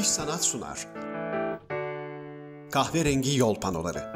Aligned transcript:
İş 0.00 0.08
Sanat 0.08 0.44
sunar. 0.44 0.86
Kahverengi 2.70 3.36
Yol 3.36 3.54
Panoları 3.54 4.12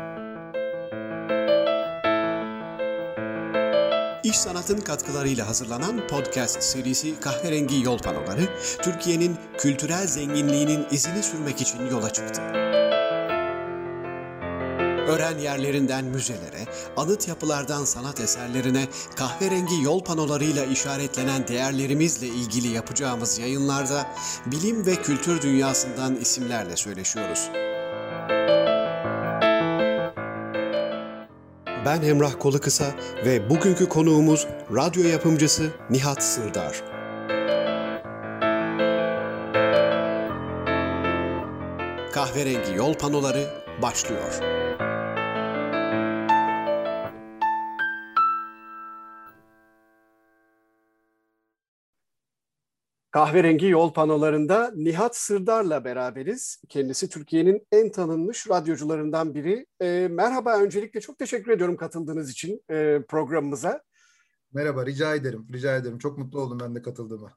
İş 4.25 4.37
Sanat'ın 4.37 4.81
katkılarıyla 4.81 5.49
hazırlanan 5.49 6.07
podcast 6.09 6.63
serisi 6.63 7.21
Kahverengi 7.21 7.85
Yol 7.85 7.99
Panoları, 7.99 8.49
Türkiye'nin 8.83 9.37
kültürel 9.59 10.07
zenginliğinin 10.07 10.87
izini 10.91 11.23
sürmek 11.23 11.61
için 11.61 11.87
yola 11.91 12.13
çıktı. 12.13 12.43
Öğren 15.09 15.39
yerlerinden 15.39 16.05
müzelere, 16.05 16.67
anıt 16.97 17.29
yapılardan 17.29 17.85
sanat 17.85 18.21
eserlerine, 18.21 18.89
kahverengi 19.17 19.83
yol 19.83 20.05
panolarıyla 20.05 20.65
işaretlenen 20.65 21.49
değerlerimizle 21.49 22.27
ilgili 22.27 22.69
yapacağımız 22.69 23.39
yayınlarda 23.39 24.07
bilim 24.47 24.87
ve 24.87 24.97
kültür 24.97 25.43
dünyasından 25.43 26.17
isimlerle 26.17 26.77
söyleşiyoruz. 26.77 27.51
Ben 31.87 32.03
Emrah 32.03 32.33
Kolukısa 32.41 32.87
ve 33.25 33.51
bugünkü 33.51 33.89
konuğumuz 33.89 34.47
radyo 34.75 35.05
yapımcısı 35.05 35.71
Nihat 35.91 36.23
Sırdar. 36.23 36.83
Kahverengi 42.13 42.75
yol 42.77 42.95
panoları 42.95 43.65
başlıyor. 43.83 44.64
Kahverengi 53.15 53.67
yol 53.67 53.93
panolarında 53.93 54.73
Nihat 54.75 55.17
Sırdar'la 55.17 55.85
beraberiz. 55.85 56.63
Kendisi 56.69 57.09
Türkiye'nin 57.09 57.67
en 57.73 57.93
tanınmış 57.93 58.49
radyocularından 58.51 59.35
biri. 59.35 59.67
E, 59.81 60.09
merhaba, 60.11 60.59
öncelikle 60.59 61.01
çok 61.01 61.19
teşekkür 61.19 61.53
ediyorum 61.53 61.77
katıldığınız 61.77 62.31
için 62.31 62.65
e, 62.71 63.03
programımıza. 63.09 63.83
Merhaba, 64.53 64.87
rica 64.87 65.15
ederim. 65.15 65.47
Rica 65.53 65.77
ederim. 65.77 65.99
Çok 65.99 66.19
mutlu 66.19 66.41
oldum 66.41 66.61
ben 66.61 66.75
de 66.75 66.83
katıldığıma. 66.83 67.33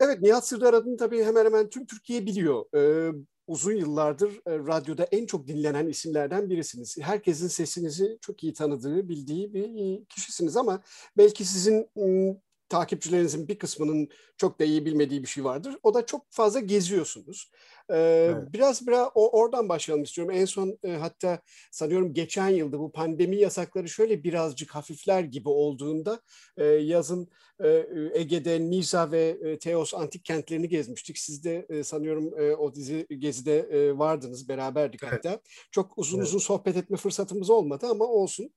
Evet, 0.00 0.22
Nihat 0.22 0.46
Sırdar 0.46 0.74
adını 0.74 0.96
tabii 0.96 1.24
hemen 1.24 1.44
hemen 1.44 1.68
tüm 1.68 1.86
Türkiye 1.86 2.26
biliyor. 2.26 2.64
E, 2.76 3.12
uzun 3.46 3.72
yıllardır 3.72 4.30
e, 4.46 4.58
radyoda 4.58 5.04
en 5.04 5.26
çok 5.26 5.48
dinlenen 5.48 5.88
isimlerden 5.88 6.50
birisiniz. 6.50 6.96
Herkesin 7.00 7.48
sesinizi 7.48 8.18
çok 8.20 8.44
iyi 8.44 8.52
tanıdığı, 8.52 9.08
bildiği 9.08 9.54
bir 9.54 10.04
kişisiniz 10.04 10.56
ama 10.56 10.82
belki 11.16 11.44
sizin 11.44 11.88
takipçilerinizin 12.72 13.48
bir 13.48 13.58
kısmının 13.58 14.08
çok 14.36 14.60
da 14.60 14.64
iyi 14.64 14.84
bilmediği 14.86 15.22
bir 15.22 15.28
şey 15.28 15.44
vardır. 15.44 15.76
O 15.82 15.94
da 15.94 16.06
çok 16.06 16.26
fazla 16.30 16.60
geziyorsunuz. 16.60 17.50
Evet. 17.92 18.52
Biraz 18.52 18.86
biraz 18.86 19.08
o, 19.14 19.40
oradan 19.40 19.68
başlayalım 19.68 20.04
istiyorum. 20.04 20.34
En 20.36 20.44
son 20.44 20.78
e, 20.84 20.90
hatta 20.90 21.40
sanıyorum 21.70 22.14
geçen 22.14 22.48
yılda 22.48 22.78
bu 22.78 22.92
pandemi 22.92 23.36
yasakları 23.36 23.88
şöyle 23.88 24.24
birazcık 24.24 24.70
hafifler 24.70 25.20
gibi 25.20 25.48
olduğunda 25.48 26.20
e, 26.56 26.64
yazın 26.64 27.28
e, 27.64 27.86
Ege'de 28.14 28.60
Nisa 28.60 29.10
ve 29.10 29.36
e, 29.44 29.58
Teos 29.58 29.94
antik 29.94 30.24
kentlerini 30.24 30.68
gezmiştik. 30.68 31.18
Siz 31.18 31.44
de 31.44 31.66
e, 31.68 31.84
sanıyorum 31.84 32.40
e, 32.40 32.54
o 32.54 32.74
dizi 32.74 33.06
gezide 33.18 33.58
e, 33.58 33.98
vardınız, 33.98 34.48
beraberdik 34.48 35.02
evet. 35.02 35.12
hatta. 35.12 35.40
Çok 35.70 35.98
uzun 35.98 36.18
evet. 36.18 36.28
uzun 36.28 36.38
sohbet 36.38 36.76
etme 36.76 36.96
fırsatımız 36.96 37.50
olmadı 37.50 37.86
ama 37.90 38.04
olsun. 38.04 38.50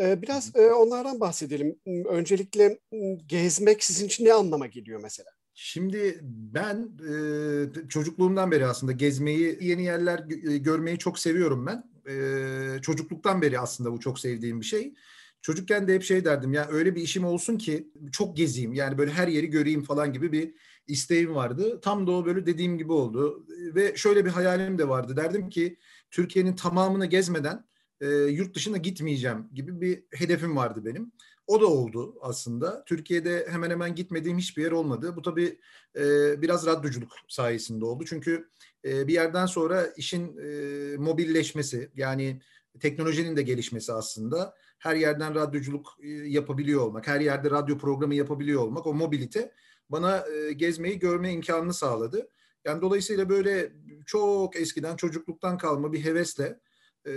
E, 0.00 0.22
biraz 0.22 0.56
e, 0.56 0.72
onlardan 0.72 1.20
bahsedelim. 1.20 1.80
Öncelikle 2.08 2.78
gezmek 3.26 3.84
sizin 3.84 4.06
için 4.06 4.24
ne 4.24 4.32
anlama 4.32 4.66
geliyor 4.66 5.00
mesela? 5.02 5.30
Şimdi 5.54 6.20
ben 6.22 6.90
e, 7.10 7.88
çocukluğumdan 7.88 8.50
beri 8.50 8.66
aslında 8.66 8.92
gezmeyi, 8.92 9.58
yeni 9.60 9.84
yerler 9.84 10.18
görmeyi 10.58 10.98
çok 10.98 11.18
seviyorum 11.18 11.66
ben. 11.66 11.90
E, 12.08 12.82
çocukluktan 12.82 13.42
beri 13.42 13.58
aslında 13.58 13.92
bu 13.92 14.00
çok 14.00 14.18
sevdiğim 14.18 14.60
bir 14.60 14.66
şey. 14.66 14.94
Çocukken 15.42 15.88
de 15.88 15.94
hep 15.94 16.02
şey 16.02 16.24
derdim 16.24 16.52
ya 16.52 16.68
öyle 16.70 16.94
bir 16.96 17.02
işim 17.02 17.24
olsun 17.24 17.58
ki 17.58 17.92
çok 18.12 18.36
gezeyim 18.36 18.72
yani 18.72 18.98
böyle 18.98 19.10
her 19.12 19.28
yeri 19.28 19.46
göreyim 19.46 19.82
falan 19.82 20.12
gibi 20.12 20.32
bir 20.32 20.54
isteğim 20.86 21.34
vardı. 21.34 21.80
Tam 21.80 22.06
da 22.06 22.10
o 22.10 22.26
böyle 22.26 22.46
dediğim 22.46 22.78
gibi 22.78 22.92
oldu 22.92 23.46
ve 23.48 23.96
şöyle 23.96 24.24
bir 24.24 24.30
hayalim 24.30 24.78
de 24.78 24.88
vardı. 24.88 25.16
Derdim 25.16 25.48
ki 25.48 25.76
Türkiye'nin 26.10 26.56
tamamını 26.56 27.06
gezmeden 27.06 27.64
e, 28.00 28.08
yurt 28.08 28.54
dışına 28.54 28.76
gitmeyeceğim 28.76 29.48
gibi 29.54 29.80
bir 29.80 30.04
hedefim 30.12 30.56
vardı 30.56 30.84
benim. 30.84 31.12
O 31.46 31.60
da 31.60 31.66
oldu 31.66 32.18
aslında. 32.20 32.84
Türkiye'de 32.84 33.46
hemen 33.50 33.70
hemen 33.70 33.94
gitmediğim 33.94 34.38
hiçbir 34.38 34.62
yer 34.62 34.72
olmadı. 34.72 35.16
Bu 35.16 35.22
tabii 35.22 35.58
e, 35.96 36.02
biraz 36.42 36.66
radyoculuk 36.66 37.12
sayesinde 37.28 37.84
oldu. 37.84 38.04
Çünkü 38.06 38.48
e, 38.84 39.06
bir 39.06 39.12
yerden 39.12 39.46
sonra 39.46 39.86
işin 39.86 40.36
e, 40.38 40.96
mobilleşmesi 40.96 41.90
yani 41.94 42.40
teknolojinin 42.80 43.36
de 43.36 43.42
gelişmesi 43.42 43.92
aslında 43.92 44.54
her 44.78 44.96
yerden 44.96 45.34
radyoculuk 45.34 45.98
e, 46.02 46.08
yapabiliyor 46.08 46.80
olmak, 46.80 47.06
her 47.06 47.20
yerde 47.20 47.50
radyo 47.50 47.78
programı 47.78 48.14
yapabiliyor 48.14 48.62
olmak, 48.62 48.86
o 48.86 48.94
mobilite 48.94 49.52
bana 49.90 50.24
e, 50.26 50.52
gezmeyi 50.52 50.98
görme 50.98 51.32
imkanını 51.32 51.74
sağladı. 51.74 52.28
Yani 52.64 52.82
dolayısıyla 52.82 53.28
böyle 53.28 53.72
çok 54.06 54.56
eskiden 54.56 54.96
çocukluktan 54.96 55.58
kalma 55.58 55.92
bir 55.92 56.04
hevesle 56.04 56.60
e, 57.06 57.12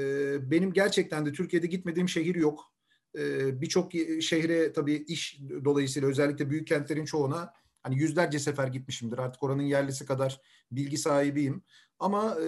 benim 0.51 0.73
gerçekten 0.73 1.25
de 1.25 1.33
Türkiye'de 1.33 1.67
gitmediğim 1.67 2.09
şehir 2.09 2.35
yok. 2.35 2.76
Birçok 3.61 3.91
şehre 4.21 4.73
tabii 4.73 4.95
iş 4.95 5.39
dolayısıyla 5.65 6.09
özellikle 6.09 6.49
büyük 6.49 6.67
kentlerin 6.67 7.05
çoğuna 7.05 7.53
hani 7.83 7.97
yüzlerce 7.97 8.39
sefer 8.39 8.67
gitmişimdir. 8.67 9.17
Artık 9.17 9.43
oranın 9.43 9.63
yerlisi 9.63 10.05
kadar 10.05 10.41
bilgi 10.71 10.97
sahibiyim. 10.97 11.63
Ama 11.99 12.37
e, 12.41 12.47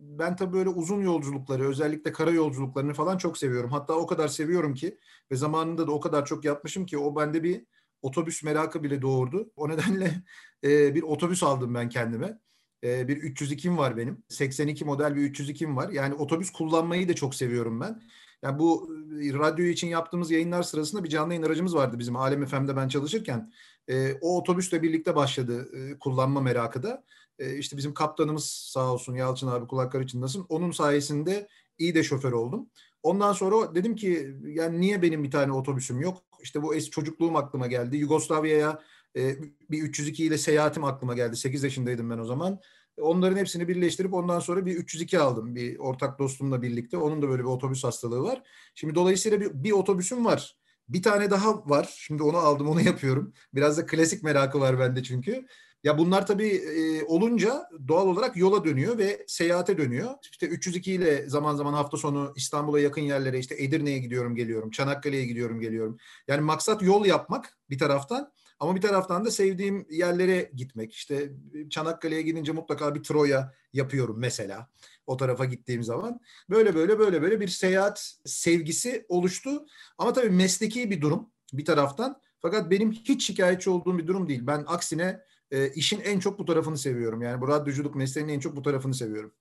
ben 0.00 0.36
tabii 0.36 0.52
böyle 0.52 0.68
uzun 0.68 1.00
yolculukları, 1.00 1.68
özellikle 1.68 2.12
kara 2.12 2.30
yolculuklarını 2.30 2.94
falan 2.94 3.18
çok 3.18 3.38
seviyorum. 3.38 3.70
Hatta 3.70 3.94
o 3.94 4.06
kadar 4.06 4.28
seviyorum 4.28 4.74
ki 4.74 4.98
ve 5.30 5.36
zamanında 5.36 5.86
da 5.86 5.92
o 5.92 6.00
kadar 6.00 6.26
çok 6.26 6.44
yapmışım 6.44 6.86
ki 6.86 6.98
o 6.98 7.16
bende 7.16 7.42
bir 7.42 7.66
otobüs 8.02 8.42
merakı 8.42 8.82
bile 8.82 9.02
doğurdu. 9.02 9.52
O 9.56 9.68
nedenle 9.68 10.22
e, 10.64 10.94
bir 10.94 11.02
otobüs 11.02 11.42
aldım 11.42 11.74
ben 11.74 11.88
kendime. 11.88 12.38
E, 12.84 13.08
bir 13.08 13.16
302'm 13.16 13.78
var 13.78 13.96
benim. 13.96 14.22
82 14.28 14.84
model 14.84 15.16
bir 15.16 15.32
302'm 15.32 15.76
var. 15.76 15.88
Yani 15.90 16.14
otobüs 16.14 16.50
kullanmayı 16.50 17.08
da 17.08 17.14
çok 17.14 17.34
seviyorum 17.34 17.80
ben. 17.80 18.02
Yani 18.46 18.58
bu 18.58 18.90
radyo 19.18 19.64
için 19.64 19.88
yaptığımız 19.88 20.30
yayınlar 20.30 20.62
sırasında 20.62 21.04
bir 21.04 21.08
canlı 21.08 21.32
yayın 21.32 21.46
aracımız 21.46 21.74
vardı 21.74 21.98
bizim 21.98 22.16
Alem 22.16 22.46
FM'de 22.46 22.76
ben 22.76 22.88
çalışırken. 22.88 23.52
E, 23.88 24.14
o 24.20 24.38
otobüsle 24.38 24.82
birlikte 24.82 25.16
başladı 25.16 25.68
e, 25.76 25.98
kullanma 25.98 26.40
merakı 26.40 26.82
da. 26.82 27.04
E, 27.38 27.58
işte 27.58 27.76
bizim 27.76 27.94
kaptanımız 27.94 28.44
sağ 28.44 28.92
olsun 28.92 29.14
Yalçın 29.14 29.48
abi 29.48 29.66
kulakları 29.66 30.06
çınlasın. 30.06 30.46
Onun 30.48 30.70
sayesinde 30.70 31.48
iyi 31.78 31.94
de 31.94 32.02
şoför 32.02 32.32
oldum. 32.32 32.66
Ondan 33.02 33.32
sonra 33.32 33.74
dedim 33.74 33.96
ki 33.96 34.36
yani 34.44 34.80
niye 34.80 35.02
benim 35.02 35.24
bir 35.24 35.30
tane 35.30 35.52
otobüsüm 35.52 36.00
yok? 36.00 36.22
İşte 36.42 36.62
bu 36.62 36.74
eski 36.74 36.90
çocukluğum 36.90 37.36
aklıma 37.36 37.66
geldi. 37.66 37.96
Yugoslavya'ya 37.96 38.82
e, 39.16 39.36
bir 39.70 39.82
302 39.82 40.24
ile 40.24 40.38
seyahatim 40.38 40.84
aklıma 40.84 41.14
geldi. 41.14 41.36
8 41.36 41.62
yaşındaydım 41.62 42.10
ben 42.10 42.18
o 42.18 42.24
zaman. 42.24 42.60
Onların 43.00 43.36
hepsini 43.36 43.68
birleştirip 43.68 44.14
ondan 44.14 44.40
sonra 44.40 44.66
bir 44.66 44.76
302 44.76 45.18
aldım 45.18 45.54
bir 45.54 45.78
ortak 45.78 46.18
dostumla 46.18 46.62
birlikte. 46.62 46.96
Onun 46.96 47.22
da 47.22 47.28
böyle 47.28 47.42
bir 47.42 47.48
otobüs 47.48 47.84
hastalığı 47.84 48.22
var. 48.22 48.42
Şimdi 48.74 48.94
dolayısıyla 48.94 49.40
bir, 49.40 49.50
bir 49.54 49.72
otobüsüm 49.72 50.24
var. 50.24 50.56
Bir 50.88 51.02
tane 51.02 51.30
daha 51.30 51.68
var. 51.68 51.94
Şimdi 51.98 52.22
onu 52.22 52.36
aldım, 52.36 52.68
onu 52.68 52.80
yapıyorum. 52.86 53.32
Biraz 53.54 53.78
da 53.78 53.86
klasik 53.86 54.22
merakı 54.22 54.60
var 54.60 54.78
bende 54.78 55.02
çünkü. 55.02 55.46
Ya 55.84 55.98
bunlar 55.98 56.26
tabii 56.26 56.48
e, 56.48 57.04
olunca 57.04 57.68
doğal 57.88 58.06
olarak 58.06 58.36
yola 58.36 58.64
dönüyor 58.64 58.98
ve 58.98 59.24
seyahate 59.26 59.78
dönüyor. 59.78 60.14
İşte 60.30 60.46
302 60.46 60.92
ile 60.92 61.28
zaman 61.28 61.56
zaman 61.56 61.72
hafta 61.72 61.96
sonu 61.96 62.32
İstanbul'a 62.36 62.80
yakın 62.80 63.02
yerlere 63.02 63.38
işte 63.38 63.54
Edirne'ye 63.58 63.98
gidiyorum 63.98 64.34
geliyorum, 64.34 64.70
Çanakkale'ye 64.70 65.26
gidiyorum 65.26 65.60
geliyorum. 65.60 65.98
Yani 66.28 66.40
maksat 66.40 66.82
yol 66.82 67.06
yapmak 67.06 67.58
bir 67.70 67.78
taraftan 67.78 68.32
ama 68.60 68.76
bir 68.76 68.80
taraftan 68.80 69.24
da 69.24 69.30
sevdiğim 69.30 69.86
yerlere 69.90 70.50
gitmek. 70.54 70.92
İşte 70.92 71.32
Çanakkale'ye 71.70 72.22
gidince 72.22 72.52
mutlaka 72.52 72.94
bir 72.94 73.02
Troya 73.02 73.52
yapıyorum 73.72 74.16
mesela 74.18 74.68
o 75.06 75.16
tarafa 75.16 75.44
gittiğim 75.44 75.82
zaman. 75.82 76.20
Böyle 76.50 76.74
böyle 76.74 76.98
böyle 76.98 77.22
böyle 77.22 77.40
bir 77.40 77.48
seyahat 77.48 78.16
sevgisi 78.24 79.06
oluştu. 79.08 79.66
Ama 79.98 80.12
tabii 80.12 80.30
mesleki 80.30 80.90
bir 80.90 81.00
durum 81.00 81.30
bir 81.52 81.64
taraftan. 81.64 82.20
Fakat 82.38 82.70
benim 82.70 82.92
hiç 82.92 83.26
şikayetçi 83.26 83.70
olduğum 83.70 83.98
bir 83.98 84.06
durum 84.06 84.28
değil. 84.28 84.40
Ben 84.42 84.64
aksine 84.66 85.20
e, 85.50 85.68
işin 85.68 86.00
en 86.00 86.20
çok 86.20 86.38
bu 86.38 86.44
tarafını 86.44 86.78
seviyorum. 86.78 87.22
Yani 87.22 87.40
bu 87.40 87.48
radyoculuk 87.48 87.94
mesleğinin 87.94 88.32
en 88.32 88.40
çok 88.40 88.56
bu 88.56 88.62
tarafını 88.62 88.94
seviyorum. 88.94 89.32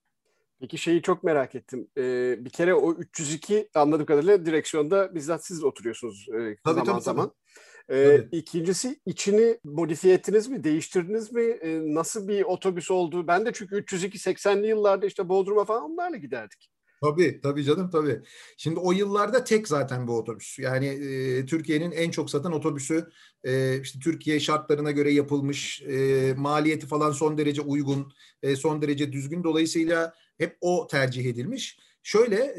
Peki 0.59 0.77
şeyi 0.77 1.01
çok 1.01 1.23
merak 1.23 1.55
ettim. 1.55 1.87
Ee, 1.97 2.35
bir 2.45 2.49
kere 2.49 2.73
o 2.73 2.93
302 2.93 3.69
anladığım 3.75 4.05
kadarıyla 4.05 4.45
direksiyonda 4.45 5.15
bizzat 5.15 5.45
siz 5.45 5.63
oturuyorsunuz 5.63 6.27
e, 6.29 6.55
tabii, 6.63 6.73
zaman 6.73 6.85
tabii, 6.85 7.01
zaman. 7.01 7.25
Tabii. 7.25 7.35
Ee, 7.91 8.27
İkincisi 8.31 8.99
içini 9.05 9.59
modifiye 9.63 10.13
ettiniz 10.13 10.47
mi, 10.47 10.63
değiştirdiniz 10.63 11.31
mi? 11.31 11.41
Ee, 11.41 11.93
nasıl 11.93 12.27
bir 12.27 12.41
otobüs 12.41 12.91
oldu? 12.91 13.27
Ben 13.27 13.45
de 13.45 13.51
çünkü 13.53 13.75
302 13.75 14.17
80'li 14.17 14.67
yıllarda 14.67 15.05
işte 15.05 15.29
Bodrum'a 15.29 15.65
falan 15.65 15.83
onlarla 15.83 16.17
giderdik. 16.17 16.69
Tabii 17.01 17.39
tabii 17.43 17.63
canım 17.63 17.89
tabii. 17.89 18.21
Şimdi 18.57 18.79
o 18.79 18.91
yıllarda 18.91 19.43
tek 19.43 19.67
zaten 19.67 20.07
bu 20.07 20.17
otobüs. 20.17 20.59
Yani 20.59 20.87
e, 20.87 21.45
Türkiye'nin 21.45 21.91
en 21.91 22.11
çok 22.11 22.29
satan 22.29 22.51
otobüsü 22.51 23.09
e, 23.43 23.81
işte 23.81 23.99
Türkiye 23.99 24.39
şartlarına 24.39 24.91
göre 24.91 25.13
yapılmış, 25.13 25.81
e, 25.81 26.33
maliyeti 26.37 26.87
falan 26.87 27.11
son 27.11 27.37
derece 27.37 27.61
uygun, 27.61 28.13
e, 28.43 28.55
son 28.55 28.81
derece 28.81 29.11
düzgün. 29.13 29.43
Dolayısıyla 29.43 30.13
hep 30.37 30.57
o 30.61 30.87
tercih 30.87 31.25
edilmiş. 31.25 31.79
Şöyle, 32.05 32.53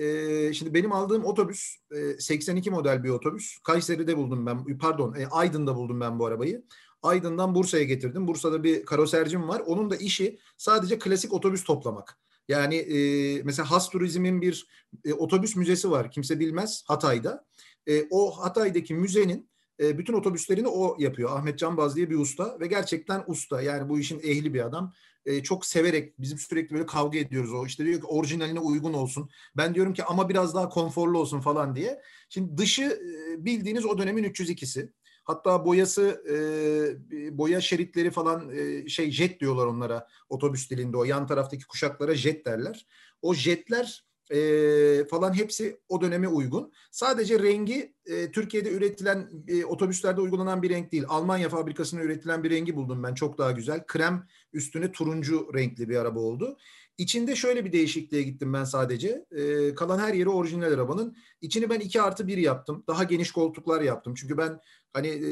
e, 0.48 0.52
şimdi 0.54 0.74
benim 0.74 0.92
aldığım 0.92 1.24
otobüs 1.24 1.76
e, 1.90 2.20
82 2.20 2.70
model 2.70 3.04
bir 3.04 3.08
otobüs. 3.08 3.58
Kayseri'de 3.58 4.16
buldum 4.16 4.46
ben, 4.46 4.78
pardon 4.78 5.14
e, 5.14 5.26
Aydın'da 5.26 5.76
buldum 5.76 6.00
ben 6.00 6.18
bu 6.18 6.26
arabayı. 6.26 6.62
Aydın'dan 7.02 7.54
Bursa'ya 7.54 7.84
getirdim. 7.84 8.28
Bursa'da 8.28 8.64
bir 8.64 8.84
karosercim 8.84 9.48
var. 9.48 9.62
Onun 9.66 9.90
da 9.90 9.96
işi 9.96 10.38
sadece 10.56 10.98
klasik 10.98 11.32
otobüs 11.32 11.64
toplamak. 11.64 12.18
Yani 12.48 12.76
e, 12.76 13.42
mesela 13.42 13.70
Has 13.70 13.90
Turizm'in 13.90 14.42
bir 14.42 14.68
e, 15.04 15.14
otobüs 15.14 15.56
müzesi 15.56 15.90
var. 15.90 16.10
Kimse 16.10 16.40
bilmez 16.40 16.84
Hatay'da. 16.86 17.44
E, 17.88 18.06
o 18.10 18.30
Hatay'daki 18.30 18.94
müzenin 18.94 19.48
e, 19.80 19.98
bütün 19.98 20.12
otobüslerini 20.12 20.68
o 20.68 20.96
yapıyor. 20.98 21.38
Ahmet 21.38 21.58
Canbaz 21.58 21.96
diye 21.96 22.10
bir 22.10 22.18
usta 22.18 22.60
ve 22.60 22.66
gerçekten 22.66 23.24
usta. 23.26 23.62
Yani 23.62 23.88
bu 23.88 23.98
işin 23.98 24.18
ehli 24.18 24.54
bir 24.54 24.66
adam. 24.66 24.92
E, 25.26 25.42
çok 25.42 25.66
severek 25.66 26.20
bizim 26.20 26.38
sürekli 26.38 26.74
böyle 26.74 26.86
kavga 26.86 27.18
ediyoruz 27.18 27.52
o. 27.52 27.66
İşte 27.66 27.84
diyor 27.84 28.00
ki 28.00 28.06
orijinaline 28.06 28.60
uygun 28.60 28.92
olsun. 28.92 29.30
Ben 29.56 29.74
diyorum 29.74 29.94
ki 29.94 30.04
ama 30.04 30.28
biraz 30.28 30.54
daha 30.54 30.68
konforlu 30.68 31.18
olsun 31.18 31.40
falan 31.40 31.76
diye. 31.76 32.02
Şimdi 32.28 32.56
dışı 32.56 32.82
e, 32.82 33.44
bildiğiniz 33.44 33.86
o 33.86 33.98
dönemin 33.98 34.24
302'si. 34.24 34.92
Hatta 35.24 35.64
boyası 35.64 36.22
e, 36.30 37.38
boya 37.38 37.60
şeritleri 37.60 38.10
falan 38.10 38.50
e, 38.56 38.88
şey 38.88 39.10
jet 39.10 39.40
diyorlar 39.40 39.66
onlara 39.66 40.08
otobüs 40.28 40.70
dilinde 40.70 40.96
o 40.96 41.04
yan 41.04 41.26
taraftaki 41.26 41.66
kuşaklara 41.66 42.14
jet 42.14 42.46
derler. 42.46 42.86
O 43.22 43.34
jetler 43.34 44.05
e, 44.30 45.04
falan 45.10 45.36
hepsi 45.36 45.80
o 45.88 46.00
döneme 46.00 46.28
uygun. 46.28 46.72
Sadece 46.90 47.38
rengi 47.38 47.94
e, 48.06 48.30
Türkiye'de 48.30 48.70
üretilen 48.70 49.30
e, 49.48 49.64
otobüslerde 49.64 50.20
uygulanan 50.20 50.62
bir 50.62 50.70
renk 50.70 50.92
değil. 50.92 51.04
Almanya 51.08 51.48
fabrikasında 51.48 52.02
üretilen 52.02 52.44
bir 52.44 52.50
rengi 52.50 52.76
buldum 52.76 53.02
ben 53.02 53.14
çok 53.14 53.38
daha 53.38 53.52
güzel. 53.52 53.86
Krem 53.86 54.26
üstüne 54.52 54.92
turuncu 54.92 55.50
renkli 55.54 55.88
bir 55.88 55.96
araba 55.96 56.20
oldu. 56.20 56.56
İçinde 56.98 57.36
şöyle 57.36 57.64
bir 57.64 57.72
değişikliğe 57.72 58.22
gittim 58.22 58.52
ben 58.52 58.64
sadece. 58.64 59.26
E, 59.30 59.74
kalan 59.74 59.98
her 59.98 60.14
yeri 60.14 60.28
orijinal 60.28 60.72
arabanın. 60.72 61.16
İçini 61.40 61.70
ben 61.70 61.80
2 61.80 62.02
artı 62.02 62.26
1 62.26 62.38
yaptım. 62.38 62.84
Daha 62.88 63.04
geniş 63.04 63.30
koltuklar 63.30 63.80
yaptım. 63.80 64.14
Çünkü 64.14 64.38
ben 64.38 64.60
hani 64.92 65.08
e, 65.08 65.30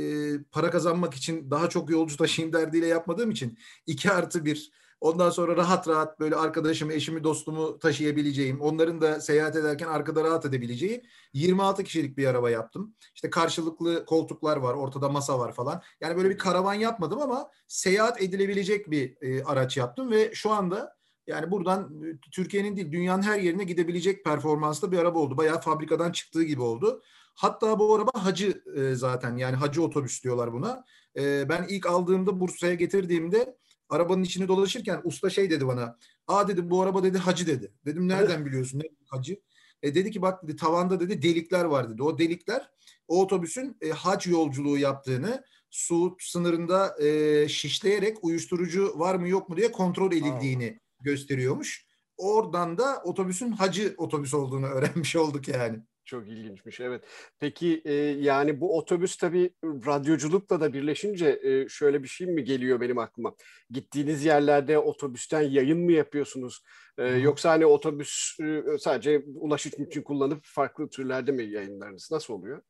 para 0.53 0.71
kazanmak 0.71 1.15
için 1.15 1.51
daha 1.51 1.69
çok 1.69 1.91
yolcu 1.91 2.17
taşıyayım 2.17 2.53
derdiyle 2.53 2.87
yapmadığım 2.87 3.31
için 3.31 3.59
2 3.87 4.11
artı 4.11 4.45
1 4.45 4.71
Ondan 5.01 5.31
sonra 5.31 5.57
rahat 5.57 5.89
rahat 5.89 6.21
böyle 6.21 6.37
arkadaşımı, 6.37 6.93
eşimi, 6.93 7.25
dostumu 7.25 7.79
taşıyabileceğim, 7.79 8.61
onların 8.61 9.01
da 9.01 9.21
seyahat 9.21 9.57
ederken 9.57 9.89
arkada 9.89 10.25
rahat 10.25 10.47
edebileceği 10.47 11.03
26 11.33 11.85
kişilik 11.85 12.19
bir 12.19 12.27
araba 12.27 12.51
yaptım. 12.51 12.95
İşte 13.15 13.31
karşılıklı 13.31 14.05
koltuklar 14.05 14.57
var, 14.57 14.75
ortada 14.75 15.09
masa 15.09 15.39
var 15.39 15.53
falan. 15.53 15.83
Yani 16.01 16.17
böyle 16.17 16.31
bir 16.31 16.39
karavan 16.39 16.75
yapmadım 16.75 17.21
ama 17.21 17.51
seyahat 17.69 18.23
edilebilecek 18.23 18.91
bir 18.91 19.17
e, 19.21 19.45
araç 19.45 19.77
yaptım 19.77 20.11
ve 20.11 20.31
şu 20.35 20.51
anda 20.51 20.97
yani 21.27 21.51
buradan 21.51 22.03
e, 22.03 22.31
Türkiye'nin 22.31 22.77
değil 22.77 22.93
dünyanın 22.93 23.23
her 23.23 23.39
yerine 23.39 23.65
gidebilecek 23.65 24.25
performanslı 24.25 24.93
bir 24.93 24.99
araba 24.99 25.19
oldu. 25.19 25.37
Bayağı 25.37 25.61
fabrikadan 25.61 26.13
çıktığı 26.13 26.43
gibi 26.43 26.63
oldu. 26.63 27.03
Hatta 27.35 27.79
bu 27.79 27.95
araba 27.95 28.11
hacı 28.15 28.63
e, 28.77 28.95
zaten 28.95 29.37
yani 29.37 29.57
hacı 29.57 29.83
otobüs 29.83 30.25
diyorlar 30.25 30.53
buna. 30.53 30.85
E, 31.17 31.49
ben 31.49 31.67
ilk 31.69 31.87
aldığımda 31.87 32.41
Bursa'ya 32.41 32.75
getirdiğimde 32.75 33.57
arabanın 33.89 34.23
içini 34.23 34.49
dolaşırken 34.49 35.01
usta 35.05 35.31
şey 35.31 35.51
dedi 35.51 35.67
bana. 35.67 35.99
Aa 36.27 36.49
dedi 36.49 36.71
bu 36.71 36.83
araba 36.83 37.03
dedi 37.03 37.19
hacı 37.19 37.47
dedi. 37.47 37.73
Dedim 37.87 38.09
nereden 38.09 38.47
biliyorsun 38.47 38.79
ne 38.79 38.85
hacı? 39.07 39.41
E 39.83 39.95
dedi 39.95 40.11
ki 40.11 40.23
bak 40.23 40.43
dedi 40.43 40.57
tavanda 40.57 41.01
dedi 41.01 41.23
delikler 41.23 41.65
var 41.65 41.91
dedi. 41.91 42.03
O 42.03 42.19
delikler 42.19 42.71
o 43.09 43.23
otobüsün 43.23 43.77
e, 43.81 43.91
hac 43.91 44.27
yolculuğu 44.27 44.79
yaptığını 44.79 45.45
Suud 45.71 46.13
sınırında 46.21 47.03
e, 47.03 47.49
şişleyerek 47.49 48.25
uyuşturucu 48.25 48.99
var 48.99 49.15
mı 49.15 49.29
yok 49.29 49.49
mu 49.49 49.57
diye 49.57 49.73
kontrol 49.73 50.13
edildiğini 50.13 50.79
Aa. 50.81 51.03
gösteriyormuş. 51.03 51.87
Oradan 52.17 52.79
da 52.79 53.03
otobüsün 53.05 53.53
hacı 53.53 53.95
otobüs 53.97 54.35
olduğunu 54.35 54.67
öğrenmiş 54.75 55.17
olduk 55.17 55.49
yani. 55.49 55.79
Çok 56.05 56.29
ilginçmiş 56.29 56.81
evet. 56.81 57.05
Peki 57.41 57.83
e, 57.85 57.93
yani 57.95 58.61
bu 58.61 58.79
otobüs 58.79 59.17
tabii 59.17 59.55
radyoculukla 59.65 60.61
da 60.61 60.73
birleşince 60.73 61.41
e, 61.43 61.69
şöyle 61.69 62.03
bir 62.03 62.09
şey 62.09 62.27
mi 62.27 62.45
geliyor 62.45 62.81
benim 62.81 62.99
aklıma? 62.99 63.35
Gittiğiniz 63.71 64.25
yerlerde 64.25 64.79
otobüsten 64.79 65.43
yayın 65.43 65.79
mı 65.79 65.93
yapıyorsunuz? 65.93 66.63
E, 66.99 67.07
yoksa 67.07 67.51
hani 67.51 67.67
otobüs 67.67 68.41
e, 68.41 68.63
sadece 68.79 69.25
ulaşım 69.35 69.85
için 69.85 70.03
kullanıp 70.03 70.41
farklı 70.43 70.89
türlerde 70.89 71.33
mi 71.33 71.45
yayınlarınız? 71.45 72.09
Nasıl 72.13 72.35
oluyor? 72.35 72.63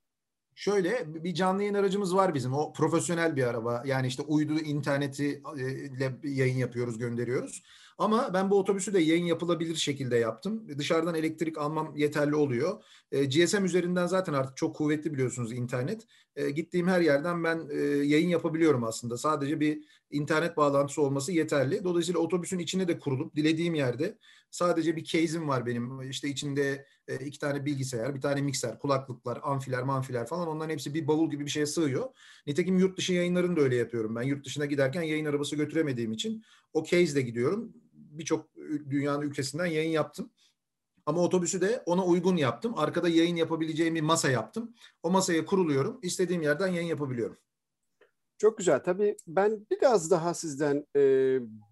Şöyle 0.55 1.15
bir 1.25 1.35
canlı 1.35 1.63
yayın 1.63 1.75
aracımız 1.75 2.17
var 2.17 2.35
bizim. 2.35 2.55
O 2.55 2.73
profesyonel 2.73 3.37
bir 3.37 3.45
araba. 3.45 3.83
Yani 3.87 4.07
işte 4.07 4.23
uydu 4.23 4.53
interneti 4.53 5.43
ile 5.57 6.13
yayın 6.23 6.57
yapıyoruz, 6.57 6.99
gönderiyoruz. 6.99 7.63
Ama 7.99 8.35
ben 8.35 8.51
bu 8.51 8.59
otobüsü 8.59 8.95
de 8.95 9.01
yayın 9.01 9.25
yapılabilir 9.25 9.75
şekilde 9.75 10.17
yaptım. 10.17 10.79
Dışarıdan 10.79 11.15
elektrik 11.15 11.59
almam 11.59 11.97
yeterli 11.97 12.35
oluyor. 12.35 12.85
E, 13.13 13.25
GSM 13.25 13.65
üzerinden 13.65 14.07
zaten 14.07 14.33
artık 14.33 14.57
çok 14.57 14.77
kuvvetli 14.77 15.13
biliyorsunuz 15.13 15.53
internet. 15.53 16.07
E, 16.37 16.51
gittiğim 16.51 16.89
her 16.89 17.01
yerden 17.01 17.45
ben 17.45 17.69
e, 17.71 17.81
yayın 17.85 18.29
yapabiliyorum 18.29 18.85
aslında. 18.85 19.19
Sadece 19.19 19.61
bir 19.61 19.85
internet 20.11 20.57
bağlantısı 20.57 21.03
olması 21.03 21.33
yeterli. 21.33 21.85
Dolayısıyla 21.85 22.21
otobüsün 22.21 22.59
içine 22.59 22.89
de 22.89 22.99
kurulup 22.99 23.37
dilediğim 23.37 23.75
yerde 23.75 24.19
sadece 24.51 24.97
bir 24.97 25.05
case'im 25.05 25.49
var 25.49 25.67
benim. 25.67 26.11
İşte 26.11 26.29
içinde 26.29 26.87
e, 27.09 27.17
iki 27.27 27.39
tane 27.39 27.65
bilgisayar, 27.65 28.15
bir 28.15 28.21
tane 28.21 28.43
mikser, 28.43 28.79
kulaklıklar, 28.79 29.41
amfiler, 29.43 29.83
manfiler 29.83 30.27
falan 30.27 30.49
onların 30.49 30.73
hepsi 30.73 30.95
bir 30.95 31.09
bavul 31.09 31.31
gibi 31.31 31.45
bir 31.45 31.51
şeye 31.51 31.67
sığıyor. 31.67 32.09
Nitekim 32.47 32.79
yurt 32.79 32.99
dışı 32.99 33.13
yayınlarını 33.13 33.57
da 33.57 33.61
öyle 33.61 33.77
yapıyorum. 33.77 34.17
Ben 34.17 34.23
yurt 34.23 34.47
dışına 34.47 34.67
giderken 34.67 35.03
yayın 35.03 35.25
arabası 35.25 35.57
götüremediğim 35.57 36.13
için 36.13 36.45
o 36.73 36.85
case 36.85 37.23
gidiyorum 37.23 37.84
birçok 38.19 38.55
dünyanın 38.91 39.23
ülkesinden 39.23 39.67
yayın 39.67 39.91
yaptım. 39.91 40.31
Ama 41.07 41.21
otobüsü 41.23 41.61
de 41.61 41.83
ona 41.87 42.05
uygun 42.05 42.37
yaptım. 42.37 42.79
Arkada 42.79 43.09
yayın 43.09 43.37
yapabileceğim 43.37 43.95
bir 43.95 44.01
masa 44.01 44.31
yaptım. 44.31 44.75
O 45.03 45.11
masaya 45.11 45.45
kuruluyorum. 45.45 45.99
İstediğim 46.03 46.43
yerden 46.43 46.69
yayın 46.69 46.89
yapabiliyorum. 46.89 47.37
Çok 48.39 48.59
güzel. 48.59 48.83
Tabii 48.85 49.17
ben 49.27 49.67
biraz 49.71 50.11
daha 50.11 50.35
sizden 50.35 50.87
e, 50.97 51.01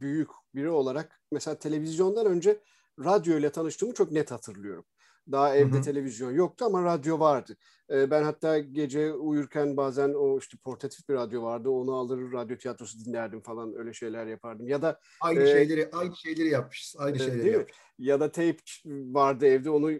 büyük 0.00 0.28
biri 0.54 0.70
olarak 0.70 1.20
mesela 1.32 1.58
televizyondan 1.58 2.26
önce 2.26 2.60
radyo 2.98 3.38
ile 3.38 3.52
tanıştığımı 3.52 3.94
çok 3.94 4.12
net 4.12 4.30
hatırlıyorum. 4.30 4.84
Daha 5.30 5.56
evde 5.56 5.76
hı 5.76 5.78
hı. 5.78 5.82
televizyon 5.82 6.32
yoktu 6.32 6.64
ama 6.64 6.84
radyo 6.84 7.18
vardı. 7.18 7.56
Ee, 7.90 8.10
ben 8.10 8.22
hatta 8.22 8.58
gece 8.58 9.12
uyurken 9.12 9.76
bazen 9.76 10.14
o 10.14 10.38
işte 10.38 10.58
portatif 10.64 11.08
bir 11.08 11.14
radyo 11.14 11.42
vardı. 11.42 11.70
Onu 11.70 11.94
alır 11.94 12.32
radyo 12.32 12.56
tiyatrosu 12.56 13.04
dinlerdim 13.04 13.40
falan 13.40 13.74
öyle 13.78 13.92
şeyler 13.92 14.26
yapardım. 14.26 14.68
Ya 14.68 14.82
da 14.82 15.00
aynı 15.20 15.42
e, 15.42 15.46
şeyleri 15.46 15.88
aynı 15.92 16.16
şeyleri 16.16 16.48
yapmışız. 16.48 16.96
Aynı 16.98 17.16
e, 17.16 17.18
şeyleri 17.18 17.42
değil 17.42 17.54
yapmışız. 17.54 17.80
Mi? 17.98 18.06
Ya 18.06 18.20
da 18.20 18.32
tape 18.32 18.58
vardı 18.88 19.46
evde. 19.46 19.70
Onu 19.70 19.90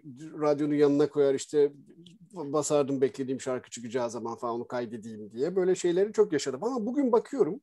radyonun 0.41 0.75
yanına 0.75 1.09
koyar 1.09 1.35
işte 1.35 1.73
basardım 2.33 3.01
beklediğim 3.01 3.41
şarkı 3.41 3.71
çıkacağı 3.71 4.11
zaman 4.11 4.37
falan 4.37 4.55
onu 4.55 4.67
kaydedeyim 4.67 5.31
diye. 5.31 5.57
Böyle 5.57 5.75
şeyleri 5.75 6.13
çok 6.13 6.33
yaşadım 6.33 6.65
ama 6.65 6.87
bugün 6.87 7.13
bakıyorum 7.13 7.61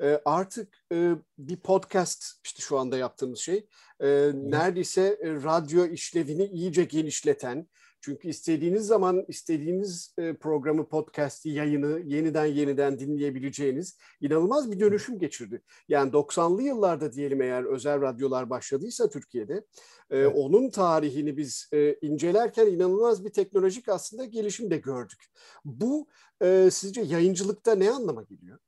e, 0.00 0.20
artık 0.24 0.84
e, 0.92 1.12
bir 1.38 1.56
podcast 1.56 2.24
işte 2.44 2.62
şu 2.62 2.78
anda 2.78 2.96
yaptığımız 2.96 3.38
şey 3.38 3.66
e, 4.00 4.30
neredeyse 4.34 5.18
e, 5.22 5.32
radyo 5.32 5.86
işlevini 5.86 6.44
iyice 6.44 6.84
genişleten 6.84 7.66
çünkü 8.02 8.28
istediğiniz 8.28 8.86
zaman 8.86 9.24
istediğiniz 9.28 10.14
e, 10.18 10.34
programı, 10.34 10.88
podcast'i, 10.88 11.48
yayını 11.50 12.00
yeniden 12.04 12.44
yeniden 12.44 12.98
dinleyebileceğiniz 12.98 13.98
inanılmaz 14.20 14.72
bir 14.72 14.80
dönüşüm 14.80 15.18
geçirdi. 15.18 15.62
Yani 15.88 16.12
90'lı 16.12 16.62
yıllarda 16.62 17.12
diyelim 17.12 17.42
eğer 17.42 17.64
özel 17.64 18.00
radyolar 18.00 18.50
başladıysa 18.50 19.10
Türkiye'de 19.10 19.54
e, 19.54 20.18
evet. 20.18 20.32
onun 20.36 20.70
tarihini 20.70 21.36
biz 21.36 21.68
e, 21.72 21.94
incelerken 22.02 22.66
inanılmaz 22.66 23.24
bir 23.24 23.30
teknolojik 23.30 23.88
aslında 23.88 24.24
gelişim 24.24 24.70
de 24.70 24.76
gördük. 24.76 25.24
Bu 25.64 26.08
e, 26.42 26.68
sizce 26.72 27.00
yayıncılıkta 27.00 27.74
ne 27.74 27.90
anlama 27.90 28.22
geliyor? 28.22 28.58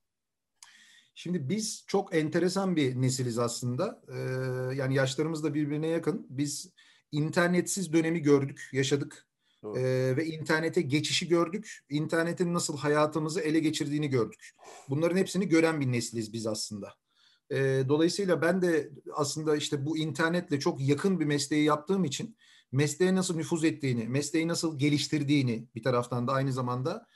Şimdi 1.14 1.48
biz 1.48 1.84
çok 1.86 2.14
enteresan 2.14 2.76
bir 2.76 3.02
nesiliz 3.02 3.38
aslında. 3.38 4.02
Ee, 4.08 4.18
yani 4.76 4.94
yaşlarımız 4.94 5.44
da 5.44 5.54
birbirine 5.54 5.86
yakın. 5.88 6.26
Biz 6.30 6.72
internetsiz 7.12 7.92
dönemi 7.92 8.20
gördük, 8.20 8.70
yaşadık. 8.72 9.26
Ee, 9.76 10.14
ve 10.16 10.26
internete 10.26 10.82
geçişi 10.82 11.28
gördük. 11.28 11.78
İnternetin 11.88 12.54
nasıl 12.54 12.76
hayatımızı 12.76 13.40
ele 13.40 13.60
geçirdiğini 13.60 14.08
gördük. 14.08 14.50
Bunların 14.88 15.16
hepsini 15.16 15.48
gören 15.48 15.80
bir 15.80 15.92
nesiliz 15.92 16.32
biz 16.32 16.46
aslında. 16.46 16.94
Ee, 17.50 17.84
dolayısıyla 17.88 18.42
ben 18.42 18.62
de 18.62 18.90
aslında 19.14 19.56
işte 19.56 19.86
bu 19.86 19.98
internetle 19.98 20.60
çok 20.60 20.80
yakın 20.80 21.20
bir 21.20 21.24
mesleği 21.24 21.64
yaptığım 21.64 22.04
için 22.04 22.36
mesleğe 22.72 23.14
nasıl 23.14 23.36
nüfuz 23.36 23.64
ettiğini, 23.64 24.08
mesleği 24.08 24.48
nasıl 24.48 24.78
geliştirdiğini 24.78 25.68
bir 25.74 25.82
taraftan 25.82 26.28
da 26.28 26.32
aynı 26.32 26.52
zamanda 26.52 27.06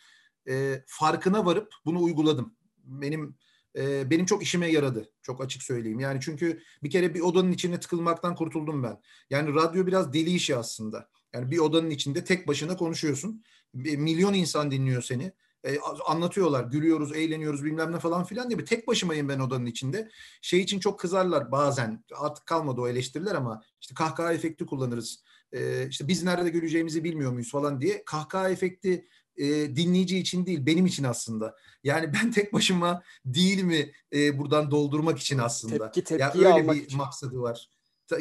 e, 0.49 0.85
farkına 0.87 1.47
varıp 1.47 1.75
bunu 1.85 2.02
uyguladım. 2.02 2.57
Benim 2.85 3.37
e, 3.78 4.11
benim 4.11 4.26
çok 4.26 4.42
işime 4.42 4.66
yaradı. 4.73 5.11
Çok 5.23 5.44
açık 5.44 5.62
söyleyeyim. 5.62 6.00
Yani 6.00 6.18
çünkü 6.23 6.61
bir 6.82 6.90
kere 6.90 7.14
bir 7.14 7.20
odanın 7.20 7.52
içine 7.52 7.80
tıkılmaktan 7.80 8.35
kurtuldum 8.35 8.82
ben. 8.82 9.00
Yani 9.30 9.54
radyo 9.54 9.87
biraz 9.87 10.12
deli 10.12 10.30
işi 10.30 10.56
aslında. 10.56 11.08
Yani 11.32 11.50
bir 11.50 11.58
odanın 11.58 11.90
içinde 11.90 12.25
tek 12.25 12.49
başına 12.49 12.76
konuşuyorsun. 12.76 13.44
Bir 13.75 13.97
milyon 13.97 14.35
insan 14.35 14.70
dinliyor 14.70 15.02
seni. 15.02 15.32
E, 15.64 15.78
anlatıyorlar, 16.06 16.64
gülüyoruz, 16.64 17.16
eğleniyoruz 17.16 17.64
bilmem 17.64 17.92
ne 17.92 17.99
falan 17.99 18.25
filan 18.25 18.50
diye. 18.50 18.64
Tek 18.64 18.88
başımayım 18.88 19.28
ben 19.28 19.38
odanın 19.38 19.66
içinde. 19.66 20.11
Şey 20.42 20.61
için 20.61 20.80
çok 20.80 21.00
kızarlar 21.00 21.52
bazen. 21.52 22.04
Artık 22.14 22.47
kalmadı 22.47 22.80
o 22.80 22.88
eleştiriler 22.88 23.35
ama 23.35 23.62
işte 23.80 23.94
kahkaha 23.94 24.32
efekti 24.32 24.66
kullanırız. 24.66 25.25
E, 25.52 25.88
işte 25.88 26.08
biz 26.08 26.23
nerede 26.23 26.49
güleceğimizi 26.50 27.04
bilmiyor 27.04 27.32
muyuz 27.32 27.50
falan 27.50 27.80
diye. 27.80 28.02
Kahkaha 28.04 28.50
efekti 28.50 29.08
e, 29.38 29.76
dinleyici 29.76 30.18
için 30.18 30.47
değil 30.47 30.66
benim 30.66 30.87
için 30.87 31.04
aslında. 31.04 31.57
Yani 31.85 32.12
ben 32.14 32.30
tek 32.30 32.52
başıma 32.52 33.02
değil 33.25 33.62
mi 33.62 33.92
e, 34.12 34.38
buradan 34.38 34.71
doldurmak 34.71 35.18
için 35.18 35.38
aslında. 35.38 35.90
Tepki 35.90 36.04
tepki 36.04 36.38
yani 36.38 36.57
öyle 36.57 36.68
bir 36.68 36.83
için. 36.83 36.99
maksadı 36.99 37.40
var. 37.40 37.68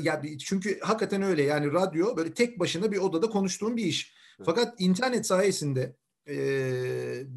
Ya 0.01 0.21
çünkü 0.39 0.79
hakikaten 0.79 1.21
öyle 1.21 1.43
yani 1.43 1.73
radyo 1.73 2.17
böyle 2.17 2.33
tek 2.33 2.59
başına 2.59 2.91
bir 2.91 2.97
odada 2.97 3.29
konuştuğum 3.29 3.77
bir 3.77 3.85
iş. 3.85 4.13
Fakat 4.45 4.81
internet 4.81 5.25
sayesinde 5.25 5.95
e, 6.25 6.35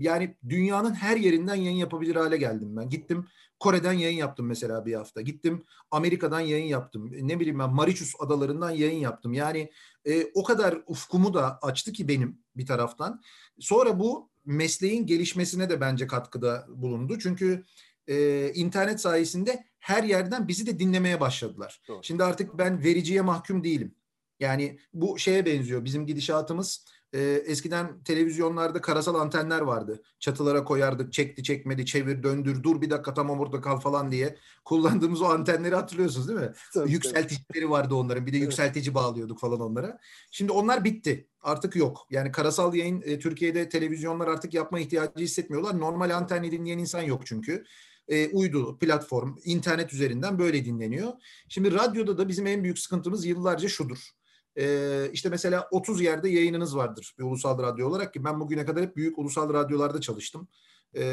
yani 0.00 0.36
dünyanın 0.48 0.94
her 0.94 1.16
yerinden 1.16 1.54
yayın 1.54 1.76
yapabilir 1.76 2.16
hale 2.16 2.36
geldim 2.36 2.76
ben. 2.76 2.88
Gittim 2.88 3.26
Kore'den 3.58 3.92
yayın 3.92 4.16
yaptım 4.16 4.46
mesela 4.46 4.86
bir 4.86 4.94
hafta. 4.94 5.20
Gittim 5.20 5.64
Amerika'dan 5.90 6.40
yayın 6.40 6.66
yaptım. 6.66 7.10
Ne 7.12 7.40
bileyim 7.40 7.58
ben 7.58 7.70
Mauritius 7.70 8.12
adalarından 8.20 8.70
yayın 8.70 8.98
yaptım. 8.98 9.32
Yani 9.32 9.70
e, 10.04 10.24
o 10.34 10.44
kadar 10.44 10.78
ufkumu 10.86 11.34
da 11.34 11.58
açtı 11.62 11.92
ki 11.92 12.08
benim 12.08 12.38
bir 12.56 12.66
taraftan. 12.66 13.22
Sonra 13.60 14.00
bu 14.00 14.30
mesleğin 14.44 15.06
gelişmesine 15.06 15.70
de 15.70 15.80
bence 15.80 16.06
katkıda 16.06 16.66
bulundu. 16.68 17.18
Çünkü 17.18 17.64
e, 18.08 18.48
internet 18.54 19.00
sayesinde 19.00 19.64
her 19.78 20.02
yerden 20.02 20.48
bizi 20.48 20.66
de 20.66 20.78
dinlemeye 20.78 21.20
başladılar. 21.20 21.82
Doğru. 21.88 22.02
Şimdi 22.02 22.24
artık 22.24 22.58
ben 22.58 22.84
vericiye 22.84 23.20
mahkum 23.20 23.64
değilim. 23.64 23.94
Yani 24.40 24.78
bu 24.92 25.18
şeye 25.18 25.46
benziyor. 25.46 25.84
Bizim 25.84 26.06
gidişatımız 26.06 26.84
e, 27.12 27.20
eskiden 27.46 28.02
televizyonlarda 28.02 28.80
karasal 28.80 29.14
antenler 29.14 29.60
vardı. 29.60 30.02
Çatılara 30.18 30.64
koyardık, 30.64 31.12
çekti 31.12 31.42
çekmedi, 31.42 31.86
çevir, 31.86 32.22
döndür, 32.22 32.62
dur 32.62 32.80
bir 32.80 32.90
dakika 32.90 33.14
tamam 33.14 33.40
orada 33.40 33.60
kal 33.60 33.80
falan 33.80 34.12
diye. 34.12 34.36
Kullandığımız 34.64 35.22
o 35.22 35.24
antenleri 35.24 35.74
hatırlıyorsunuz 35.74 36.28
değil 36.28 36.40
mi? 36.40 36.52
Tabii, 36.74 36.92
Yükselticileri 36.92 37.70
vardı 37.70 37.94
onların. 37.94 38.26
Bir 38.26 38.32
de 38.32 38.36
yükseltici 38.36 38.94
bağlıyorduk 38.94 39.40
falan 39.40 39.60
onlara. 39.60 39.98
Şimdi 40.30 40.52
onlar 40.52 40.84
bitti. 40.84 41.26
Artık 41.42 41.76
yok. 41.76 42.06
Yani 42.10 42.32
karasal 42.32 42.74
yayın 42.74 43.02
e, 43.04 43.18
Türkiye'de 43.18 43.68
televizyonlar 43.68 44.28
artık 44.28 44.54
yapma 44.54 44.80
ihtiyacı 44.80 45.24
hissetmiyorlar. 45.24 45.80
Normal 45.80 46.10
antenli 46.10 46.50
dinleyen 46.50 46.78
insan 46.78 47.02
yok 47.02 47.26
çünkü 47.26 47.64
e, 48.08 48.28
uydu, 48.28 48.78
platform, 48.78 49.36
internet 49.44 49.92
üzerinden 49.92 50.38
böyle 50.38 50.64
dinleniyor. 50.64 51.12
Şimdi 51.48 51.74
radyoda 51.74 52.18
da 52.18 52.28
bizim 52.28 52.46
en 52.46 52.64
büyük 52.64 52.78
sıkıntımız 52.78 53.26
yıllarca 53.26 53.68
şudur. 53.68 54.10
E, 54.56 55.06
işte 55.12 55.28
mesela 55.28 55.68
30 55.70 56.00
yerde 56.00 56.28
yayınınız 56.28 56.76
vardır 56.76 57.14
bir 57.18 57.24
ulusal 57.24 57.62
radyo 57.62 57.88
olarak 57.88 58.12
ki 58.12 58.24
ben 58.24 58.40
bugüne 58.40 58.64
kadar 58.64 58.82
hep 58.82 58.96
büyük 58.96 59.18
ulusal 59.18 59.54
radyolarda 59.54 60.00
çalıştım. 60.00 60.48
E, 60.94 61.04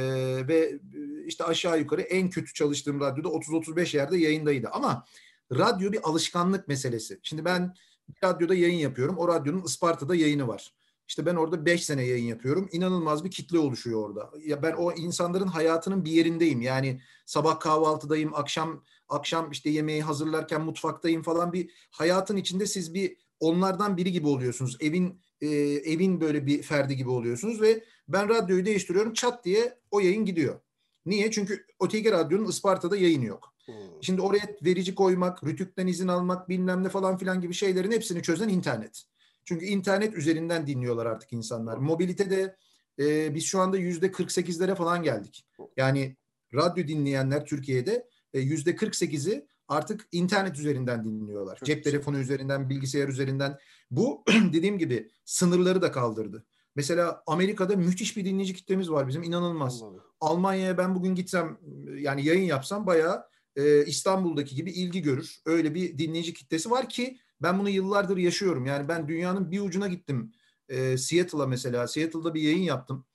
ve 0.47 0.79
işte 1.25 1.43
aşağı 1.43 1.79
yukarı 1.79 2.01
en 2.01 2.29
kötü 2.29 2.53
çalıştığım 2.53 2.99
radyoda 2.99 3.27
30-35 3.27 3.97
yerde 3.97 4.17
yayındaydı. 4.17 4.67
Ama 4.71 5.05
radyo 5.51 5.91
bir 5.91 6.09
alışkanlık 6.09 6.67
meselesi. 6.67 7.19
Şimdi 7.23 7.45
ben 7.45 7.73
bir 8.09 8.27
radyoda 8.27 8.55
yayın 8.55 8.77
yapıyorum. 8.77 9.17
O 9.17 9.27
radyonun 9.27 9.63
Isparta'da 9.63 10.15
yayını 10.15 10.47
var. 10.47 10.73
İşte 11.07 11.25
ben 11.25 11.35
orada 11.35 11.65
5 11.65 11.85
sene 11.85 12.03
yayın 12.03 12.25
yapıyorum. 12.25 12.69
İnanılmaz 12.71 13.25
bir 13.25 13.31
kitle 13.31 13.59
oluşuyor 13.59 14.09
orada. 14.09 14.31
Ya 14.45 14.63
ben 14.63 14.73
o 14.73 14.91
insanların 14.91 15.47
hayatının 15.47 16.05
bir 16.05 16.11
yerindeyim. 16.11 16.61
Yani 16.61 17.01
sabah 17.25 17.59
kahvaltıdayım, 17.59 18.33
akşam 18.33 18.83
akşam 19.09 19.51
işte 19.51 19.69
yemeği 19.69 20.01
hazırlarken 20.01 20.61
mutfaktayım 20.61 21.23
falan 21.23 21.53
bir 21.53 21.71
hayatın 21.91 22.37
içinde 22.37 22.65
siz 22.65 22.93
bir 22.93 23.17
onlardan 23.39 23.97
biri 23.97 24.11
gibi 24.11 24.27
oluyorsunuz. 24.27 24.77
Evin 24.79 25.21
e, 25.41 25.47
evin 25.85 26.21
böyle 26.21 26.45
bir 26.45 26.61
ferdi 26.61 26.95
gibi 26.95 27.09
oluyorsunuz 27.09 27.61
ve 27.61 27.83
ben 28.07 28.29
radyoyu 28.29 28.65
değiştiriyorum 28.65 29.13
çat 29.13 29.45
diye 29.45 29.77
o 29.91 29.99
yayın 29.99 30.25
gidiyor. 30.25 30.59
Niye? 31.05 31.31
Çünkü 31.31 31.65
öteki 31.81 32.11
radyonun 32.11 32.47
Isparta'da 32.47 32.97
yayını 32.97 33.25
yok. 33.25 33.53
Hmm. 33.65 33.75
Şimdi 34.01 34.21
oraya 34.21 34.55
verici 34.65 34.95
koymak, 34.95 35.43
rütükten 35.43 35.87
izin 35.87 36.07
almak 36.07 36.49
bilmem 36.49 36.83
ne 36.83 36.89
falan 36.89 37.17
filan 37.17 37.41
gibi 37.41 37.53
şeylerin 37.53 37.91
hepsini 37.91 38.23
çözen 38.23 38.49
internet. 38.49 39.03
Çünkü 39.45 39.65
internet 39.65 40.13
üzerinden 40.13 40.67
dinliyorlar 40.67 41.05
artık 41.05 41.33
insanlar. 41.33 41.77
Mobilitede 41.77 42.55
e, 42.99 43.35
biz 43.35 43.45
şu 43.45 43.59
anda 43.59 43.77
yüzde 43.77 44.07
48'lere 44.07 44.75
falan 44.75 45.03
geldik. 45.03 45.45
Yani 45.77 46.15
radyo 46.53 46.87
dinleyenler 46.87 47.45
Türkiye'de 47.45 48.07
e, 48.33 48.39
yüzde 48.39 48.71
48'i 48.71 49.47
artık 49.67 50.07
internet 50.11 50.59
üzerinden 50.59 51.05
dinliyorlar. 51.05 51.55
Çok 51.55 51.65
Cep 51.65 51.77
güzel. 51.77 51.91
telefonu 51.91 52.17
üzerinden, 52.19 52.69
bilgisayar 52.69 53.07
üzerinden. 53.07 53.57
Bu 53.91 54.23
dediğim 54.53 54.77
gibi 54.77 55.09
sınırları 55.25 55.81
da 55.81 55.91
kaldırdı. 55.91 56.45
Mesela 56.75 57.23
Amerika'da 57.27 57.75
müthiş 57.75 58.17
bir 58.17 58.25
dinleyici 58.25 58.53
kitlemiz 58.53 58.91
var 58.91 59.07
bizim 59.07 59.23
inanılmaz. 59.23 59.83
Almanya'ya 60.21 60.77
ben 60.77 60.95
bugün 60.95 61.15
gitsem 61.15 61.57
yani 61.97 62.25
yayın 62.25 62.43
yapsam 62.43 62.87
bayağı 62.87 63.23
e, 63.55 63.85
İstanbul'daki 63.85 64.55
gibi 64.55 64.71
ilgi 64.71 65.01
görür. 65.01 65.41
Öyle 65.45 65.75
bir 65.75 65.97
dinleyici 65.97 66.33
kitlesi 66.33 66.71
var 66.71 66.89
ki 66.89 67.19
ben 67.41 67.59
bunu 67.59 67.69
yıllardır 67.69 68.17
yaşıyorum. 68.17 68.65
Yani 68.65 68.87
ben 68.87 69.07
dünyanın 69.07 69.51
bir 69.51 69.61
ucuna 69.61 69.87
gittim. 69.87 70.31
E, 70.69 70.97
Seattle'a 70.97 71.47
mesela. 71.47 71.87
Seattle'da 71.87 72.33
bir 72.33 72.41
yayın 72.41 72.63
yaptım. 72.63 73.05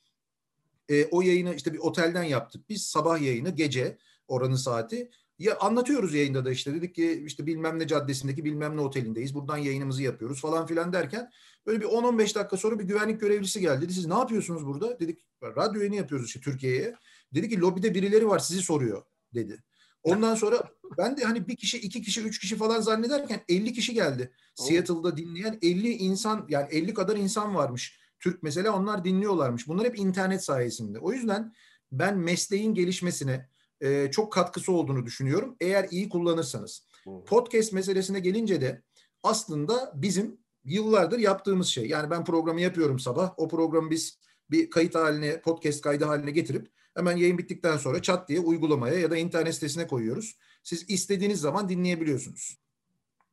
E, 0.88 1.04
o 1.04 1.22
yayını 1.22 1.54
işte 1.54 1.72
bir 1.72 1.78
otelden 1.78 2.24
yaptık. 2.24 2.68
Biz 2.68 2.82
sabah 2.82 3.20
yayını 3.20 3.50
gece 3.50 3.98
oranın 4.28 4.54
saati. 4.54 5.10
Ya 5.42 5.58
anlatıyoruz 5.58 6.14
yayında 6.14 6.44
da 6.44 6.50
işte 6.50 6.74
dedik 6.74 6.94
ki 6.94 7.24
işte 7.26 7.46
bilmem 7.46 7.78
ne 7.78 7.86
caddesindeki 7.86 8.44
bilmem 8.44 8.76
ne 8.76 8.80
otelindeyiz. 8.80 9.34
Buradan 9.34 9.56
yayınımızı 9.56 10.02
yapıyoruz 10.02 10.40
falan 10.40 10.66
filan 10.66 10.92
derken 10.92 11.30
böyle 11.66 11.80
bir 11.80 11.86
10-15 11.86 12.34
dakika 12.34 12.56
sonra 12.56 12.78
bir 12.78 12.84
güvenlik 12.84 13.20
görevlisi 13.20 13.60
geldi. 13.60 13.82
Dedi 13.82 13.94
siz 13.94 14.06
ne 14.06 14.14
yapıyorsunuz 14.14 14.66
burada? 14.66 15.00
Dedik 15.00 15.26
radyo 15.42 15.80
yayını 15.80 15.96
yapıyoruz 15.96 16.26
işte 16.26 16.40
Türkiye'ye. 16.40 16.94
Dedi 17.34 17.48
ki 17.48 17.60
lobide 17.60 17.94
birileri 17.94 18.28
var 18.28 18.38
sizi 18.38 18.62
soruyor 18.62 19.02
dedi. 19.34 19.62
Ondan 20.02 20.34
sonra 20.34 20.70
ben 20.98 21.16
de 21.16 21.24
hani 21.24 21.48
bir 21.48 21.56
kişi, 21.56 21.78
iki 21.78 22.02
kişi, 22.02 22.22
üç 22.22 22.38
kişi 22.38 22.56
falan 22.56 22.80
zannederken 22.80 23.40
50 23.48 23.72
kişi 23.72 23.94
geldi. 23.94 24.32
Seattle'da 24.54 25.16
dinleyen 25.16 25.58
50 25.62 25.88
insan 25.88 26.46
yani 26.48 26.68
50 26.70 26.94
kadar 26.94 27.16
insan 27.16 27.54
varmış. 27.54 27.98
Türk 28.20 28.42
mesela 28.42 28.76
onlar 28.76 29.04
dinliyorlarmış. 29.04 29.68
Bunlar 29.68 29.86
hep 29.86 29.98
internet 29.98 30.44
sayesinde. 30.44 30.98
O 30.98 31.12
yüzden 31.12 31.52
ben 31.92 32.18
mesleğin 32.18 32.74
gelişmesine 32.74 33.51
e, 33.82 34.10
çok 34.10 34.32
katkısı 34.32 34.72
olduğunu 34.72 35.06
düşünüyorum. 35.06 35.56
Eğer 35.60 35.88
iyi 35.90 36.08
kullanırsanız. 36.08 36.86
Podcast 37.26 37.72
meselesine 37.72 38.20
gelince 38.20 38.60
de 38.60 38.82
aslında 39.22 39.92
bizim 39.94 40.38
yıllardır 40.64 41.18
yaptığımız 41.18 41.66
şey. 41.66 41.88
Yani 41.88 42.10
ben 42.10 42.24
programı 42.24 42.60
yapıyorum 42.60 42.98
sabah. 42.98 43.34
O 43.36 43.48
programı 43.48 43.90
biz 43.90 44.18
bir 44.50 44.70
kayıt 44.70 44.94
haline, 44.94 45.40
podcast 45.40 45.80
kaydı 45.80 46.04
haline 46.04 46.30
getirip 46.30 46.68
hemen 46.94 47.16
yayın 47.16 47.38
bittikten 47.38 47.76
sonra 47.76 48.02
çat 48.02 48.28
diye 48.28 48.40
uygulamaya 48.40 48.98
ya 48.98 49.10
da 49.10 49.16
internet 49.16 49.54
sitesine 49.54 49.86
koyuyoruz. 49.86 50.38
Siz 50.62 50.90
istediğiniz 50.90 51.40
zaman 51.40 51.68
dinleyebiliyorsunuz. 51.68 52.58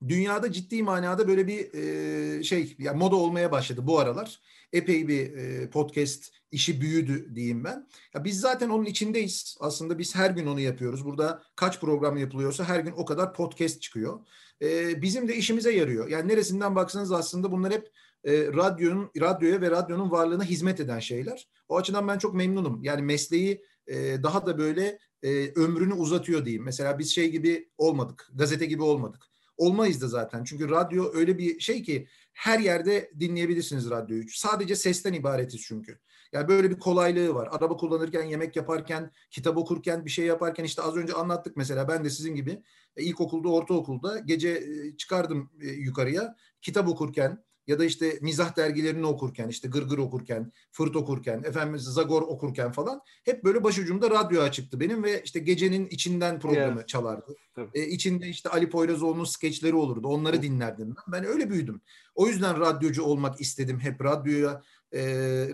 Dünyada 0.08 0.52
ciddi 0.52 0.84
manada 0.84 1.28
böyle 1.28 1.48
bir 1.48 1.74
e, 1.74 2.44
şey 2.44 2.76
yani 2.80 2.98
moda 2.98 3.16
olmaya 3.16 3.52
başladı 3.52 3.88
bu 3.88 4.00
aralar. 4.00 4.42
Epey 4.74 5.08
bir 5.08 5.34
e, 5.34 5.70
podcast 5.70 6.32
işi 6.52 6.82
büyüdü 6.82 7.36
diyeyim 7.36 7.64
ben. 7.64 7.88
Ya 8.14 8.24
biz 8.24 8.40
zaten 8.40 8.70
onun 8.70 8.86
içindeyiz. 8.86 9.58
Aslında 9.60 10.00
biz 10.00 10.16
her 10.16 10.32
gün 10.32 10.46
onu 10.46 10.60
yapıyoruz. 10.60 11.06
Burada 11.06 11.44
kaç 11.56 11.80
program 11.80 12.18
yapılıyorsa 12.18 12.64
her 12.64 12.80
gün 12.80 12.92
o 12.92 13.06
kadar 13.06 13.34
podcast 13.34 13.82
çıkıyor. 13.82 14.20
E, 14.62 15.02
bizim 15.02 15.28
de 15.28 15.36
işimize 15.36 15.72
yarıyor. 15.72 16.08
Yani 16.08 16.28
neresinden 16.28 16.76
baksanız 16.76 17.12
aslında 17.12 17.52
bunlar 17.52 17.74
hep 17.74 17.92
e, 18.24 18.48
radyonun 18.48 19.12
radyoya 19.20 19.62
ve 19.62 19.72
radyonun 19.72 20.12
varlığına 20.12 20.44
hizmet 20.44 20.80
eden 20.80 21.00
şeyler. 21.00 21.48
O 21.70 21.78
açıdan 21.78 22.08
ben 22.08 22.18
çok 22.18 22.34
memnunum. 22.34 22.84
Yani 22.84 23.02
mesleği 23.02 23.64
e, 23.88 24.24
daha 24.24 24.46
da 24.46 24.58
böyle 24.58 25.00
e, 25.24 25.52
ömrünü 25.56 25.94
uzatıyor 25.94 26.46
diyeyim. 26.46 26.64
Mesela 26.64 27.00
biz 27.00 27.16
şey 27.16 27.32
gibi 27.32 27.70
olmadık, 27.78 28.30
gazete 28.34 28.66
gibi 28.66 28.84
olmadık. 28.84 29.30
Olmayız 29.60 30.02
da 30.02 30.08
zaten. 30.08 30.44
Çünkü 30.44 30.70
radyo 30.70 31.12
öyle 31.14 31.38
bir 31.38 31.60
şey 31.60 31.84
ki 31.84 32.08
her 32.34 32.60
yerde 32.60 33.12
dinleyebilirsiniz 33.20 33.90
radyoyu. 33.90 34.24
Sadece 34.30 34.76
sesten 34.76 35.14
ibaretiz 35.14 35.62
çünkü. 35.62 36.00
Yani 36.32 36.48
böyle 36.48 36.70
bir 36.70 36.80
kolaylığı 36.80 37.34
var. 37.36 37.50
Araba 37.52 37.78
kullanırken, 37.78 38.24
yemek 38.24 38.56
yaparken, 38.56 39.12
kitap 39.32 39.58
okurken, 39.58 40.06
bir 40.06 40.10
şey 40.10 40.26
yaparken 40.26 40.64
işte 40.64 40.82
az 40.82 40.96
önce 40.96 41.14
anlattık 41.14 41.58
mesela 41.58 41.88
ben 41.88 42.04
de 42.04 42.10
sizin 42.10 42.36
gibi 42.36 42.64
e, 42.96 43.04
ilkokulda, 43.04 43.50
ortaokulda 43.50 44.20
gece 44.20 44.50
e, 44.50 44.98
çıkardım 44.98 45.52
e, 45.62 45.68
yukarıya 45.68 46.36
kitap 46.62 46.88
okurken, 46.88 47.44
ya 47.70 47.80
da 47.80 47.86
işte 47.86 48.18
mizah 48.22 48.58
dergilerini 48.58 49.06
okurken, 49.06 49.48
işte 49.48 49.68
Gırgır 49.68 49.98
okurken, 49.98 50.52
Fırt 50.72 50.96
okurken, 50.96 51.44
efendim 51.44 51.80
Zagor 51.80 52.22
okurken 52.22 52.72
falan 52.72 53.02
hep 53.26 53.44
böyle 53.44 53.64
başucumda 53.64 54.10
radyo 54.10 54.42
açıktı 54.42 54.80
benim 54.80 55.04
ve 55.04 55.22
işte 55.24 55.40
gecenin 55.40 55.88
içinden 55.88 56.40
programı 56.40 56.78
yeah. 56.78 56.88
çalardı. 56.88 57.36
Ee, 57.74 57.88
içinde 57.88 58.28
işte 58.28 58.50
Ali 58.50 58.70
Poyrazoğlu'nun 58.70 59.24
skeçleri 59.24 59.76
olurdu. 59.76 60.08
Onları 60.08 60.42
dinlerdim 60.42 60.96
ben. 60.96 61.14
Ben 61.14 61.30
öyle 61.30 61.50
büyüdüm. 61.50 61.82
O 62.16 62.28
yüzden 62.28 62.60
radyocu 62.60 63.04
olmak 63.04 63.42
istedim 63.42 63.80
hep 63.80 64.04
radyoya 64.04 64.62
e, 64.92 65.02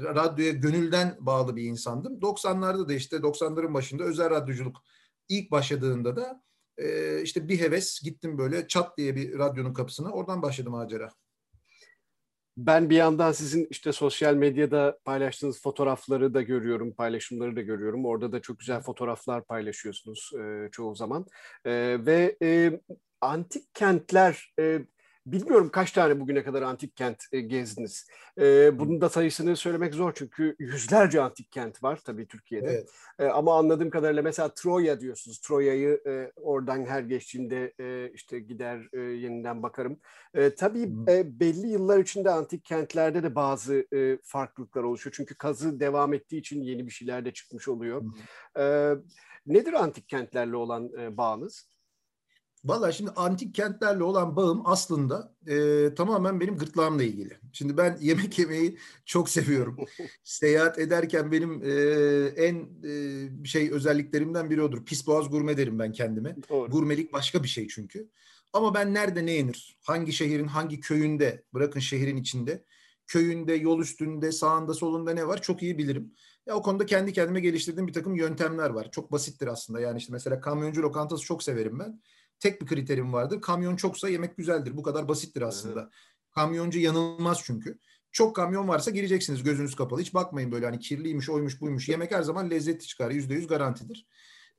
radyoya 0.02 0.52
gönülden 0.52 1.18
bağlı 1.20 1.56
bir 1.56 1.64
insandım. 1.64 2.20
90'larda 2.20 2.90
da 2.90 2.94
işte 2.94 3.16
90'ların 3.18 3.74
başında 3.74 4.04
özel 4.04 4.30
radyoculuk 4.30 4.84
ilk 5.30 5.52
başladığında 5.52 6.16
da 6.16 6.44
e, 6.78 7.22
işte 7.22 7.48
bir 7.48 7.60
heves 7.60 8.02
gittim 8.04 8.38
böyle 8.38 8.68
çat 8.68 8.98
diye 8.98 9.16
bir 9.16 9.38
radyonun 9.38 9.74
kapısına 9.74 10.12
oradan 10.12 10.42
başladım 10.42 10.72
macera. 10.72 11.10
Ben 12.58 12.90
bir 12.90 12.96
yandan 12.96 13.32
sizin 13.32 13.68
işte 13.70 13.92
sosyal 13.92 14.36
medyada 14.36 15.00
paylaştığınız 15.06 15.62
fotoğrafları 15.62 16.34
da 16.34 16.42
görüyorum, 16.42 16.94
paylaşımları 16.94 17.56
da 17.56 17.62
görüyorum. 17.62 18.06
Orada 18.06 18.32
da 18.32 18.42
çok 18.42 18.60
güzel 18.60 18.82
fotoğraflar 18.82 19.46
paylaşıyorsunuz 19.46 20.32
e, 20.40 20.70
çoğu 20.72 20.96
zaman. 20.96 21.26
E, 21.66 21.72
ve 22.06 22.38
e, 22.42 22.80
antik 23.22 23.76
kentler 23.76 24.54
e, 24.60 24.80
Bilmiyorum 25.26 25.70
kaç 25.70 25.92
tane 25.92 26.20
bugüne 26.20 26.44
kadar 26.44 26.62
antik 26.62 26.98
kent 26.98 27.24
e, 27.32 27.42
gezdiniz. 27.42 28.08
E, 28.40 28.80
bunun 28.80 29.02
da 29.02 29.10
sayısını 29.10 29.56
söylemek 29.56 29.94
zor 29.94 30.14
çünkü 30.16 30.56
yüzlerce 30.60 31.22
antik 31.22 31.52
kent 31.52 31.84
var 31.84 32.00
tabii 32.06 32.28
Türkiye'de. 32.28 32.68
Evet. 32.68 32.90
E, 33.20 33.26
ama 33.26 33.58
anladığım 33.58 33.90
kadarıyla 33.90 34.22
mesela 34.22 34.54
Troya 34.54 35.00
diyorsunuz. 35.00 35.40
Troya'yı 35.40 36.02
oradan 36.36 36.86
her 36.86 37.02
geçtiğimde 37.02 37.74
işte 38.14 38.40
gider 38.40 38.98
yeniden 39.14 39.64
bakarım. 39.64 40.00
Tabii 40.58 41.08
belli 41.40 41.68
yıllar 41.68 42.00
içinde 42.00 42.32
antik 42.32 42.66
kentlerde 42.66 43.24
de 43.24 43.36
bazı 43.36 43.88
farklılıklar 44.24 44.84
oluşuyor. 44.84 45.14
Çünkü 45.18 45.36
kazı 45.36 45.80
devam 45.80 46.14
ettiği 46.14 46.38
için 46.38 46.62
yeni 46.62 46.86
bir 46.86 46.92
şeyler 46.92 47.26
de 47.26 47.34
çıkmış 47.34 47.68
oluyor. 47.68 48.04
Nedir 49.46 49.74
antik 49.74 50.10
kentlerle 50.10 50.56
olan 50.56 51.18
bağınız? 51.18 51.75
Valla 52.66 52.92
şimdi 52.92 53.12
antik 53.12 53.56
kentlerle 53.56 54.04
olan 54.04 54.36
bağım 54.36 54.62
aslında 54.66 55.36
e, 55.48 55.96
tamamen 55.96 56.40
benim 56.40 56.58
gırtlağımla 56.58 57.04
ilgili. 57.04 57.38
Şimdi 57.54 57.78
ben 57.78 57.98
yemek 58.02 58.40
yemeyi 58.40 58.78
çok 59.06 59.30
seviyorum. 59.30 59.78
Seyahat 60.24 60.80
ederken 60.80 61.32
benim 61.32 61.64
e, 61.64 61.72
en 62.28 62.68
e, 62.84 63.46
şey 63.46 63.72
özelliklerimden 63.72 64.50
biri 64.50 64.62
odur. 64.62 64.86
Pis 64.86 65.08
boğaz 65.08 65.30
gurme 65.30 65.58
derim 65.58 65.80
ben 65.80 65.92
kendime. 65.92 66.36
Doğru. 66.50 66.72
Gurmelik 66.72 67.14
başka 67.14 67.44
bir 67.44 67.48
şey 67.48 67.68
çünkü. 67.68 68.10
Ama 68.54 68.74
ben 68.74 68.94
nerede 68.94 69.26
ne 69.26 69.32
yenir? 69.32 69.78
Hangi 69.84 70.14
şehrin 70.14 70.48
hangi 70.48 70.80
köyünde 70.80 71.44
bırakın 71.54 71.80
şehrin 71.80 72.18
içinde 72.18 72.66
köyünde, 73.08 73.54
yol 73.54 73.80
üstünde, 73.80 74.32
sağında, 74.32 74.74
solunda 74.74 75.14
ne 75.14 75.28
var 75.28 75.42
çok 75.42 75.64
iyi 75.64 75.78
bilirim. 75.78 76.14
Ya 76.46 76.56
o 76.56 76.62
konuda 76.62 76.86
kendi 76.86 77.14
kendime 77.14 77.40
geliştirdiğim 77.40 77.88
bir 77.88 77.94
takım 77.94 78.16
yöntemler 78.16 78.70
var. 78.70 78.92
Çok 78.92 79.12
basittir 79.12 79.48
aslında. 79.48 79.80
Yani 79.80 79.98
işte 79.98 80.14
mesela 80.14 80.40
kamyoncu 80.40 80.82
lokantası 80.82 81.24
çok 81.24 81.44
severim 81.44 81.80
ben 81.80 82.02
tek 82.40 82.62
bir 82.62 82.66
kriterim 82.66 83.14
vardır. 83.14 83.42
Kamyon 83.42 83.76
çoksa 83.76 84.10
yemek 84.10 84.38
güzeldir. 84.38 84.78
Bu 84.78 84.84
kadar 84.84 85.08
basittir 85.08 85.42
aslında. 85.42 85.82
Hı. 85.82 85.90
Kamyoncu 86.32 86.80
yanılmaz 86.80 87.42
çünkü. 87.44 87.80
Çok 88.12 88.36
kamyon 88.36 88.68
varsa 88.68 88.92
gireceksiniz 88.92 89.44
gözünüz 89.44 89.76
kapalı. 89.76 90.02
Hiç 90.02 90.14
bakmayın 90.14 90.52
böyle 90.52 90.66
hani 90.66 90.80
kirliymiş, 90.80 91.30
oymuş, 91.30 91.62
buymuş. 91.62 91.90
Yemek 91.90 92.12
her 92.12 92.22
zaman 92.22 92.50
lezzetli 92.50 92.88
çıkar. 92.88 93.12
Yüzde 93.12 93.34
yüz 93.34 93.48
garantidir. 93.48 94.08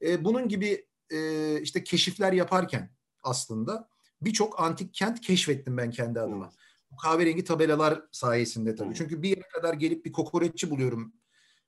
E, 0.03 0.25
bunun 0.25 0.49
gibi 0.49 0.87
e, 1.11 1.61
işte 1.61 1.85
keşifler 1.85 2.33
yaparken 2.33 2.91
aslında 3.23 3.89
birçok 4.23 4.61
antik 4.61 4.95
kent 4.95 5.21
keşfettim 5.21 5.77
ben 5.77 5.91
kendi 5.91 6.21
adıma. 6.21 6.53
Bu 6.91 6.97
kahverengi 6.97 7.45
tabelalar 7.45 8.03
sayesinde 8.13 8.75
tabii. 8.75 8.91
Hı. 8.91 8.95
Çünkü 8.95 9.23
bir 9.23 9.29
yere 9.29 9.49
kadar 9.49 9.75
gelip 9.75 10.05
bir 10.05 10.13
kokoreççi 10.13 10.71
buluyorum. 10.71 11.13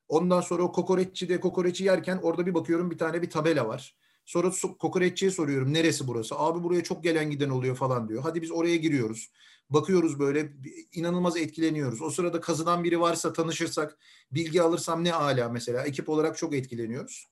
Ondan 0.09 0.41
sonra 0.41 0.63
o 0.63 0.73
kokoreççi 0.73 1.29
de 1.29 1.41
kokoreçi 1.41 1.85
yerken 1.85 2.19
orada 2.23 2.47
bir 2.47 2.55
bakıyorum 2.55 2.91
bir 2.91 2.99
tane 2.99 3.23
bir 3.23 3.31
tabela 3.31 3.69
var. 3.69 3.97
Sonra 4.29 4.51
kokoreççiye 4.79 5.31
soruyorum 5.31 5.75
neresi 5.75 6.07
burası? 6.07 6.35
Abi 6.39 6.63
buraya 6.63 6.83
çok 6.83 7.05
gelen 7.05 7.31
giden 7.31 7.49
oluyor 7.49 7.77
falan 7.77 8.09
diyor. 8.09 8.23
Hadi 8.23 8.43
biz 8.43 8.51
oraya 8.51 8.77
giriyoruz. 8.77 9.33
Bakıyoruz 9.71 10.19
böyle 10.19 10.53
inanılmaz 10.93 11.37
etkileniyoruz. 11.37 12.03
O 12.03 12.11
sırada 12.11 12.41
kazıdan 12.41 12.85
biri 12.85 13.01
varsa 13.01 13.33
tanışırsak 13.33 13.99
bilgi 14.33 14.63
alırsam 14.63 15.05
ne 15.05 15.15
ala 15.15 15.49
mesela. 15.49 15.85
Ekip 15.85 16.09
olarak 16.09 16.37
çok 16.37 16.55
etkileniyoruz. 16.55 17.27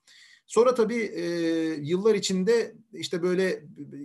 Sonra 0.47 0.75
tabii 0.75 1.03
e, 1.03 1.23
yıllar 1.81 2.15
içinde 2.15 2.75
işte 2.93 3.23
böyle 3.23 3.65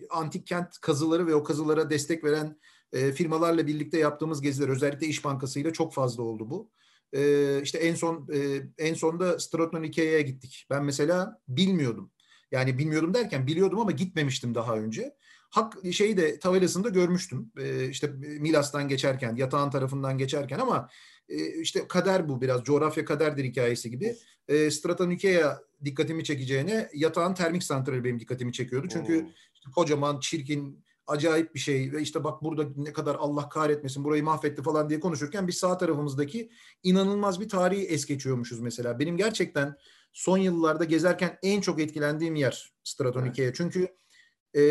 antik 0.09 0.47
kent 0.47 0.79
kazıları 0.81 1.27
ve 1.27 1.35
o 1.35 1.43
kazılara 1.43 1.89
destek 1.89 2.23
veren 2.23 2.59
e, 2.93 3.11
firmalarla 3.11 3.67
birlikte 3.67 3.97
yaptığımız 3.97 4.41
geziler 4.41 4.69
özellikle 4.69 5.07
İş 5.07 5.25
Bankası 5.25 5.59
ile 5.59 5.73
çok 5.73 5.93
fazla 5.93 6.23
oldu 6.23 6.49
bu. 6.49 6.69
E, 7.13 7.61
işte 7.63 7.77
en 7.77 7.95
son 7.95 8.27
e, 8.33 8.61
en 8.77 8.93
sonda 8.93 9.37
Ikea'ya 9.83 10.21
gittik. 10.21 10.65
Ben 10.69 10.83
mesela 10.83 11.41
bilmiyordum. 11.47 12.11
Yani 12.51 12.77
bilmiyordum 12.77 13.13
derken 13.13 13.47
biliyordum 13.47 13.79
ama 13.79 13.91
gitmemiştim 13.91 14.55
daha 14.55 14.75
önce. 14.75 15.15
Hak 15.49 15.77
şeyi 15.91 16.17
de 16.17 16.39
tabelasında 16.39 16.89
görmüştüm. 16.89 17.51
Ee, 17.59 17.89
işte 17.89 18.07
Milas'tan 18.39 18.87
geçerken, 18.87 19.35
yatağın 19.35 19.69
tarafından 19.69 20.17
geçerken 20.17 20.59
ama 20.59 20.89
e, 21.29 21.61
işte 21.61 21.87
kader 21.87 22.29
bu 22.29 22.41
biraz. 22.41 22.63
Coğrafya 22.63 23.05
kaderdir 23.05 23.43
hikayesi 23.43 23.91
gibi. 23.91 24.15
E, 24.47 24.71
Stratonikeya 24.71 25.61
dikkatimi 25.85 26.23
çekeceğine 26.23 26.89
yatağın 26.93 27.33
termik 27.33 27.63
santrali 27.63 28.03
benim 28.03 28.19
dikkatimi 28.19 28.53
çekiyordu. 28.53 28.87
Çünkü 28.91 29.27
işte 29.53 29.71
kocaman, 29.75 30.19
çirkin, 30.19 30.83
acayip 31.07 31.55
bir 31.55 31.59
şey 31.59 31.91
ve 31.91 32.01
işte 32.01 32.23
bak 32.23 32.43
burada 32.43 32.67
ne 32.75 32.93
kadar 32.93 33.15
Allah 33.15 33.49
kahretmesin 33.49 34.03
burayı 34.03 34.23
mahvetti 34.23 34.61
falan 34.63 34.89
diye 34.89 34.99
konuşurken 34.99 35.47
biz 35.47 35.57
sağ 35.57 35.77
tarafımızdaki 35.77 36.49
inanılmaz 36.83 37.39
bir 37.39 37.49
tarihi 37.49 37.85
es 37.85 38.05
geçiyormuşuz 38.05 38.59
mesela. 38.59 38.99
Benim 38.99 39.17
gerçekten 39.17 39.75
son 40.13 40.37
yıllarda 40.37 40.83
gezerken 40.83 41.37
en 41.43 41.61
çok 41.61 41.81
etkilendiğim 41.81 42.35
yer 42.35 42.73
Stratonike'ye. 42.83 43.47
Evet. 43.47 43.57
Çünkü 43.57 43.87
e, 44.57 44.63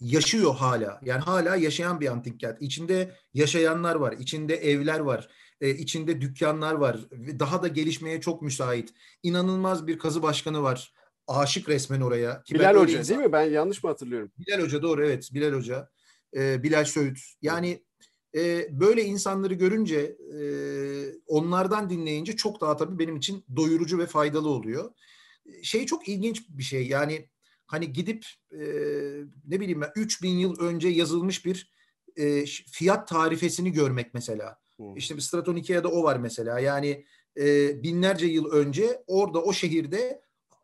yaşıyor 0.00 0.54
hala. 0.54 1.00
Yani 1.04 1.20
hala 1.20 1.56
yaşayan 1.56 2.00
bir 2.00 2.06
antik 2.06 2.40
kent. 2.40 2.62
İçinde 2.62 3.16
yaşayanlar 3.34 3.94
var, 3.94 4.12
içinde 4.12 4.56
evler 4.56 4.98
var, 4.98 5.28
e, 5.60 5.70
içinde 5.70 6.20
dükkanlar 6.20 6.74
var. 6.74 7.00
Daha 7.38 7.62
da 7.62 7.68
gelişmeye 7.68 8.20
çok 8.20 8.42
müsait. 8.42 8.94
İnanılmaz 9.22 9.86
bir 9.86 9.98
kazı 9.98 10.22
başkanı 10.22 10.62
var. 10.62 10.92
Aşık 11.26 11.68
resmen 11.68 12.00
oraya. 12.00 12.42
Ki 12.42 12.54
Bilal 12.54 12.76
Hoca 12.76 12.98
insan... 12.98 13.16
değil 13.16 13.28
mi? 13.28 13.32
Ben 13.32 13.50
yanlış 13.50 13.84
mı 13.84 13.90
hatırlıyorum? 13.90 14.32
Bilal 14.38 14.62
Hoca 14.62 14.82
doğru 14.82 15.06
evet. 15.06 15.30
Bilal 15.34 15.52
Hoca. 15.52 15.88
E, 16.36 16.62
Bilal 16.62 16.84
Söğüt. 16.84 17.18
Yani 17.42 17.84
e, 18.34 18.68
böyle 18.80 19.04
insanları 19.04 19.54
görünce 19.54 20.16
e, 20.40 20.42
onlardan 21.26 21.90
dinleyince 21.90 22.36
çok 22.36 22.60
daha 22.60 22.76
tabii 22.76 22.98
benim 22.98 23.16
için 23.16 23.44
doyurucu 23.56 23.98
ve 23.98 24.06
faydalı 24.06 24.48
oluyor. 24.48 24.90
Şey 25.62 25.86
çok 25.86 26.08
ilginç 26.08 26.48
bir 26.48 26.62
şey 26.62 26.86
yani 26.86 27.28
hani 27.66 27.92
gidip 27.92 28.26
e, 28.52 28.58
ne 29.44 29.60
bileyim 29.60 29.80
ben 29.80 29.92
3000 29.96 30.28
yıl 30.28 30.60
önce 30.60 30.88
yazılmış 30.88 31.46
bir 31.46 31.70
e, 32.16 32.44
fiyat 32.46 33.08
tarifesini 33.08 33.72
görmek 33.72 34.14
mesela. 34.14 34.58
Hmm. 34.76 34.96
İşte 34.96 35.20
Straton 35.20 35.56
Ikea'da 35.56 35.88
o 35.88 36.02
var 36.02 36.16
mesela 36.16 36.58
yani 36.60 37.04
e, 37.36 37.82
binlerce 37.82 38.26
yıl 38.26 38.50
önce 38.50 39.04
orada 39.06 39.42
o 39.42 39.52
şehirde 39.52 40.22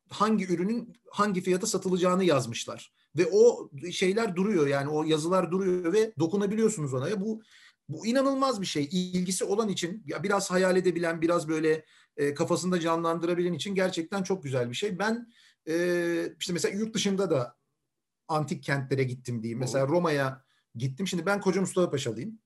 hangi 0.08 0.46
ürünün 0.46 0.92
hangi 1.10 1.40
fiyata 1.40 1.66
satılacağını 1.66 2.24
yazmışlar 2.24 2.92
ve 3.16 3.28
o 3.32 3.70
şeyler 3.92 4.36
duruyor 4.36 4.66
yani 4.66 4.88
o 4.88 5.04
yazılar 5.04 5.50
duruyor 5.50 5.92
ve 5.92 6.12
dokunabiliyorsunuz 6.18 6.94
ona. 6.94 7.08
Ya 7.08 7.20
bu 7.20 7.42
bu 7.88 8.06
inanılmaz 8.06 8.60
bir 8.60 8.66
şey. 8.66 8.88
İlgisi 8.92 9.44
olan 9.44 9.68
için 9.68 10.02
ya 10.06 10.22
biraz 10.22 10.50
hayal 10.50 10.76
edebilen, 10.76 11.20
biraz 11.20 11.48
böyle 11.48 11.84
e, 12.16 12.34
kafasında 12.34 12.80
canlandırabilen 12.80 13.52
için 13.52 13.74
gerçekten 13.74 14.22
çok 14.22 14.42
güzel 14.42 14.70
bir 14.70 14.74
şey. 14.74 14.98
Ben 14.98 15.32
e, 15.68 15.74
işte 16.40 16.52
mesela 16.52 16.78
yurt 16.78 16.94
dışında 16.94 17.30
da 17.30 17.56
antik 18.28 18.62
kentlere 18.62 19.04
gittim 19.04 19.42
diyeyim. 19.42 19.58
Mesela 19.58 19.88
Roma'ya 19.88 20.44
gittim. 20.74 21.06
Şimdi 21.06 21.26
ben 21.26 21.40
Koca 21.40 21.60
Mustafa 21.60 21.90
Paşalıyım. 21.90 22.38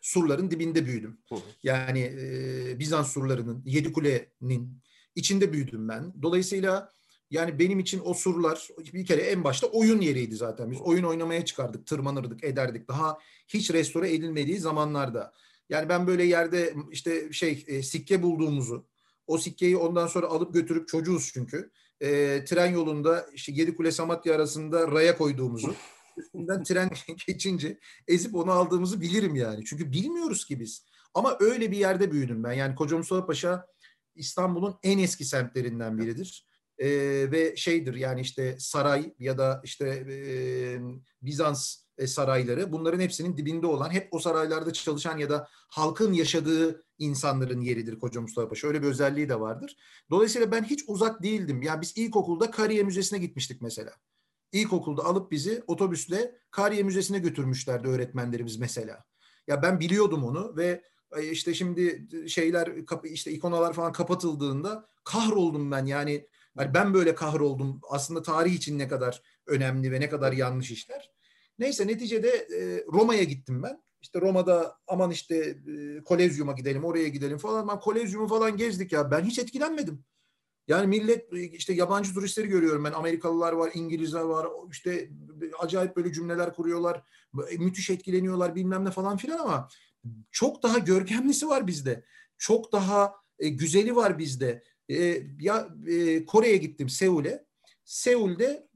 Surların 0.00 0.50
dibinde 0.50 0.86
büyüdüm. 0.86 1.20
Yani 1.62 2.00
e, 2.00 2.78
Bizans 2.78 3.12
surlarının, 3.12 3.62
Yedikule'nin 3.66 4.82
içinde 5.14 5.52
büyüdüm 5.52 5.88
ben. 5.88 6.22
Dolayısıyla 6.22 6.92
yani 7.30 7.58
benim 7.58 7.78
için 7.78 8.00
o 8.04 8.14
surlar 8.14 8.68
bir 8.92 9.06
kere 9.06 9.20
en 9.20 9.44
başta 9.44 9.66
oyun 9.66 10.00
yeriydi 10.00 10.36
zaten. 10.36 10.70
Biz 10.70 10.80
oyun 10.80 11.04
oynamaya 11.04 11.44
çıkardık, 11.44 11.86
tırmanırdık, 11.86 12.44
ederdik. 12.44 12.88
Daha 12.88 13.18
hiç 13.48 13.70
restore 13.70 14.14
edilmediği 14.14 14.58
zamanlarda. 14.58 15.32
Yani 15.68 15.88
ben 15.88 16.06
böyle 16.06 16.24
yerde 16.24 16.74
işte 16.90 17.32
şey 17.32 17.64
e, 17.66 17.82
sikke 17.82 18.22
bulduğumuzu, 18.22 18.86
o 19.26 19.38
sikkeyi 19.38 19.76
ondan 19.76 20.06
sonra 20.06 20.26
alıp 20.26 20.54
götürüp 20.54 20.88
çocuğuz 20.88 21.30
çünkü. 21.34 21.70
E, 22.00 22.44
tren 22.44 22.72
yolunda 22.72 23.26
işte 23.34 23.52
Yedikule 23.52 23.92
Samatya 23.92 24.34
arasında 24.34 24.88
raya 24.88 25.16
koyduğumuzu, 25.16 25.74
üstünden 26.16 26.62
tren 26.62 26.90
geçince 27.26 27.78
ezip 28.08 28.34
onu 28.34 28.50
aldığımızı 28.52 29.00
bilirim 29.00 29.34
yani. 29.34 29.64
Çünkü 29.64 29.92
bilmiyoruz 29.92 30.44
ki 30.44 30.60
biz. 30.60 30.86
Ama 31.14 31.36
öyle 31.40 31.70
bir 31.70 31.76
yerde 31.76 32.12
büyüdüm 32.12 32.44
ben. 32.44 32.52
Yani 32.52 32.74
Koca 32.74 32.96
Mustafa 32.96 33.26
Paşa 33.26 33.66
İstanbul'un 34.14 34.76
en 34.82 34.98
eski 34.98 35.24
semtlerinden 35.24 35.98
biridir 35.98 36.49
e, 36.80 36.88
ve 37.32 37.56
şeydir 37.56 37.94
yani 37.94 38.20
işte 38.20 38.56
saray 38.58 39.14
ya 39.18 39.38
da 39.38 39.60
işte 39.64 39.86
e, 39.88 40.16
Bizans 41.22 41.76
sarayları 42.06 42.72
bunların 42.72 43.00
hepsinin 43.00 43.36
dibinde 43.36 43.66
olan 43.66 43.90
hep 43.90 44.08
o 44.10 44.18
saraylarda 44.18 44.72
çalışan 44.72 45.18
ya 45.18 45.30
da 45.30 45.48
halkın 45.50 46.12
yaşadığı 46.12 46.84
insanların 46.98 47.60
yeridir 47.60 47.98
Koca 47.98 48.20
Mustafa 48.20 48.48
Paşa. 48.48 48.68
Öyle 48.68 48.82
bir 48.82 48.86
özelliği 48.86 49.28
de 49.28 49.40
vardır. 49.40 49.76
Dolayısıyla 50.10 50.52
ben 50.52 50.64
hiç 50.64 50.84
uzak 50.86 51.22
değildim. 51.22 51.62
Yani 51.62 51.80
biz 51.80 51.96
ilkokulda 51.96 52.50
Kariye 52.50 52.82
Müzesi'ne 52.82 53.18
gitmiştik 53.18 53.62
mesela. 53.62 53.92
İlkokulda 54.52 55.04
alıp 55.04 55.30
bizi 55.30 55.62
otobüsle 55.66 56.38
Kariye 56.50 56.82
Müzesi'ne 56.82 57.18
götürmüşlerdi 57.18 57.88
öğretmenlerimiz 57.88 58.56
mesela. 58.56 59.04
Ya 59.46 59.62
ben 59.62 59.80
biliyordum 59.80 60.24
onu 60.24 60.56
ve 60.56 60.82
işte 61.22 61.54
şimdi 61.54 62.08
şeyler 62.28 62.72
işte 63.04 63.30
ikonalar 63.32 63.72
falan 63.72 63.92
kapatıldığında 63.92 64.88
kahroldum 65.04 65.70
ben 65.70 65.86
yani 65.86 66.26
yani 66.58 66.74
ben 66.74 66.94
böyle 66.94 67.14
kahroldum. 67.14 67.80
Aslında 67.90 68.22
tarih 68.22 68.52
için 68.52 68.78
ne 68.78 68.88
kadar 68.88 69.22
önemli 69.46 69.92
ve 69.92 70.00
ne 70.00 70.08
kadar 70.08 70.32
yanlış 70.32 70.70
işler. 70.70 71.10
Neyse 71.58 71.86
neticede 71.86 72.28
e, 72.28 72.84
Roma'ya 72.92 73.22
gittim 73.22 73.62
ben. 73.62 73.82
İşte 74.02 74.20
Roma'da 74.20 74.78
aman 74.86 75.10
işte 75.10 75.36
e, 75.36 76.04
Kolezyum'a 76.04 76.52
gidelim, 76.52 76.84
oraya 76.84 77.08
gidelim 77.08 77.38
falan. 77.38 77.68
Ben 77.68 77.80
Kolezyum'u 77.80 78.28
falan 78.28 78.56
gezdik 78.56 78.92
ya. 78.92 79.10
Ben 79.10 79.24
hiç 79.24 79.38
etkilenmedim. 79.38 80.04
Yani 80.68 80.86
millet 80.86 81.32
işte 81.32 81.72
yabancı 81.72 82.14
turistleri 82.14 82.48
görüyorum 82.48 82.84
ben. 82.84 82.92
Amerikalılar 82.92 83.52
var, 83.52 83.70
İngilizler 83.74 84.20
var. 84.20 84.48
İşte 84.70 85.10
acayip 85.58 85.96
böyle 85.96 86.12
cümleler 86.12 86.54
kuruyorlar. 86.54 87.02
Müthiş 87.58 87.90
etkileniyorlar 87.90 88.54
bilmem 88.54 88.84
ne 88.84 88.90
falan 88.90 89.16
filan 89.16 89.38
ama 89.38 89.68
çok 90.30 90.62
daha 90.62 90.78
görkemlisi 90.78 91.48
var 91.48 91.66
bizde. 91.66 92.04
Çok 92.38 92.72
daha 92.72 93.14
e, 93.38 93.48
güzeli 93.48 93.96
var 93.96 94.18
bizde. 94.18 94.62
E, 94.90 95.22
ya 95.40 95.68
e, 95.86 96.24
Kore'ye 96.26 96.56
gittim 96.56 96.88
Seul'e. 96.88 97.44
Seul'de 97.84 98.68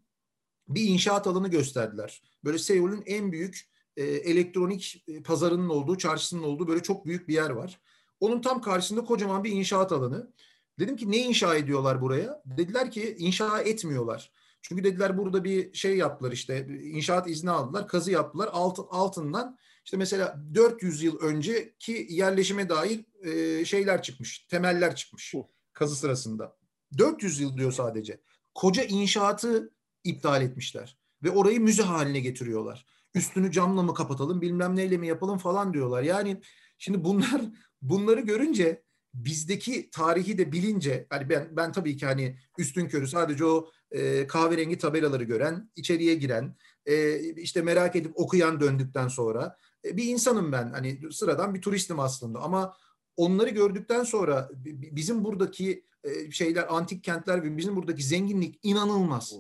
bir 0.69 0.85
inşaat 0.85 1.27
alanı 1.27 1.49
gösterdiler. 1.49 2.23
Böyle 2.45 2.59
Seul'ün 2.59 3.03
en 3.07 3.33
büyük 3.33 3.69
e, 3.97 4.03
elektronik 4.05 5.05
e, 5.09 5.23
pazarının 5.23 5.69
olduğu, 5.69 5.99
çarşısının 5.99 6.43
olduğu 6.43 6.69
böyle 6.69 6.83
çok 6.83 7.07
büyük 7.07 7.29
bir 7.29 7.35
yer 7.35 7.51
var. 7.51 7.81
Onun 8.21 8.41
tam 8.41 8.61
karşısında 8.61 9.05
kocaman 9.05 9.45
bir 9.45 9.53
inşaat 9.53 9.93
alanı. 9.93 10.33
Dedim 10.79 10.97
ki 10.97 11.11
ne 11.11 11.19
inşa 11.19 11.57
ediyorlar 11.57 12.01
buraya? 12.01 12.43
Dediler 12.47 12.91
ki 12.91 13.17
inşa 13.19 13.61
etmiyorlar. 13.61 14.33
Çünkü 14.63 14.85
dediler 14.85 15.19
burada 15.19 15.45
bir 15.45 15.75
şey 15.75 15.97
yaptılar 15.97 16.33
işte 16.33 16.67
inşaat 16.83 17.31
izni 17.31 17.51
aldılar, 17.51 17.89
kazı 17.89 18.11
yaptılar. 18.11 18.49
Alt, 18.53 18.79
altından 18.91 19.59
işte 19.85 19.97
mesela 19.97 20.45
400 20.55 21.03
yıl 21.03 21.19
önceki 21.19 22.07
yerleşime 22.11 22.69
dair 22.69 23.05
e, 23.23 23.65
şeyler 23.65 24.03
çıkmış, 24.03 24.39
temeller 24.39 24.97
çıkmış 24.97 25.35
kazı 25.75 25.97
sırasında. 25.97 26.57
400 26.99 27.41
yıl 27.41 27.57
diyor 27.57 27.73
sadece. 27.73 28.21
Koca 28.55 28.85
inşaatı 28.85 29.71
iptal 30.05 30.43
etmişler 30.43 30.99
ve 31.23 31.31
orayı 31.31 31.61
müze 31.61 31.83
haline 31.83 32.21
getiriyorlar. 32.21 32.87
Üstünü 33.15 33.53
camla 33.53 33.83
mı 33.83 33.95
kapatalım, 33.95 34.41
bilmem 34.41 34.77
neyle 34.77 34.97
mi 34.97 35.07
yapalım 35.07 35.39
falan 35.39 35.75
diyorlar. 35.75 36.03
Yani 36.03 36.41
şimdi 36.79 37.05
bunlar 37.05 37.43
bunları 37.83 38.21
görünce 38.21 38.83
bizdeki 39.15 39.91
tarihi 39.91 40.39
de 40.39 40.53
bilince 40.53 41.07
hani 41.11 41.29
ben 41.29 41.49
ben 41.57 41.73
tabii 41.73 41.97
ki 41.97 42.07
hani 42.07 42.39
üstün 42.59 42.89
körü 42.89 43.07
sadece 43.07 43.45
o 43.45 43.71
e, 43.91 44.27
kahverengi 44.27 44.79
tabelaları 44.79 45.25
gören, 45.25 45.71
içeriye 45.77 46.15
giren, 46.15 46.57
e, 46.87 47.19
işte 47.21 47.63
merak 47.63 47.97
edip 47.97 48.13
okuyan 48.15 48.61
döndükten 48.61 49.09
sonra 49.09 49.57
e, 49.85 49.97
bir 49.97 50.05
insanım 50.05 50.53
ben. 50.53 50.73
Hani 50.73 51.13
sıradan 51.13 51.55
bir 51.55 51.61
turistim 51.61 52.01
aslında 52.01 52.41
ama 52.41 52.77
onları 53.17 53.51
gördükten 53.51 54.05
sonra 54.05 54.51
bizim 54.93 55.25
buradaki 55.25 55.85
e, 56.05 56.31
şeyler 56.31 56.75
antik 56.75 57.05
kentler 57.05 57.45
ve 57.45 57.57
bizim 57.57 57.77
buradaki 57.77 58.03
zenginlik 58.03 58.59
inanılmaz. 58.63 59.35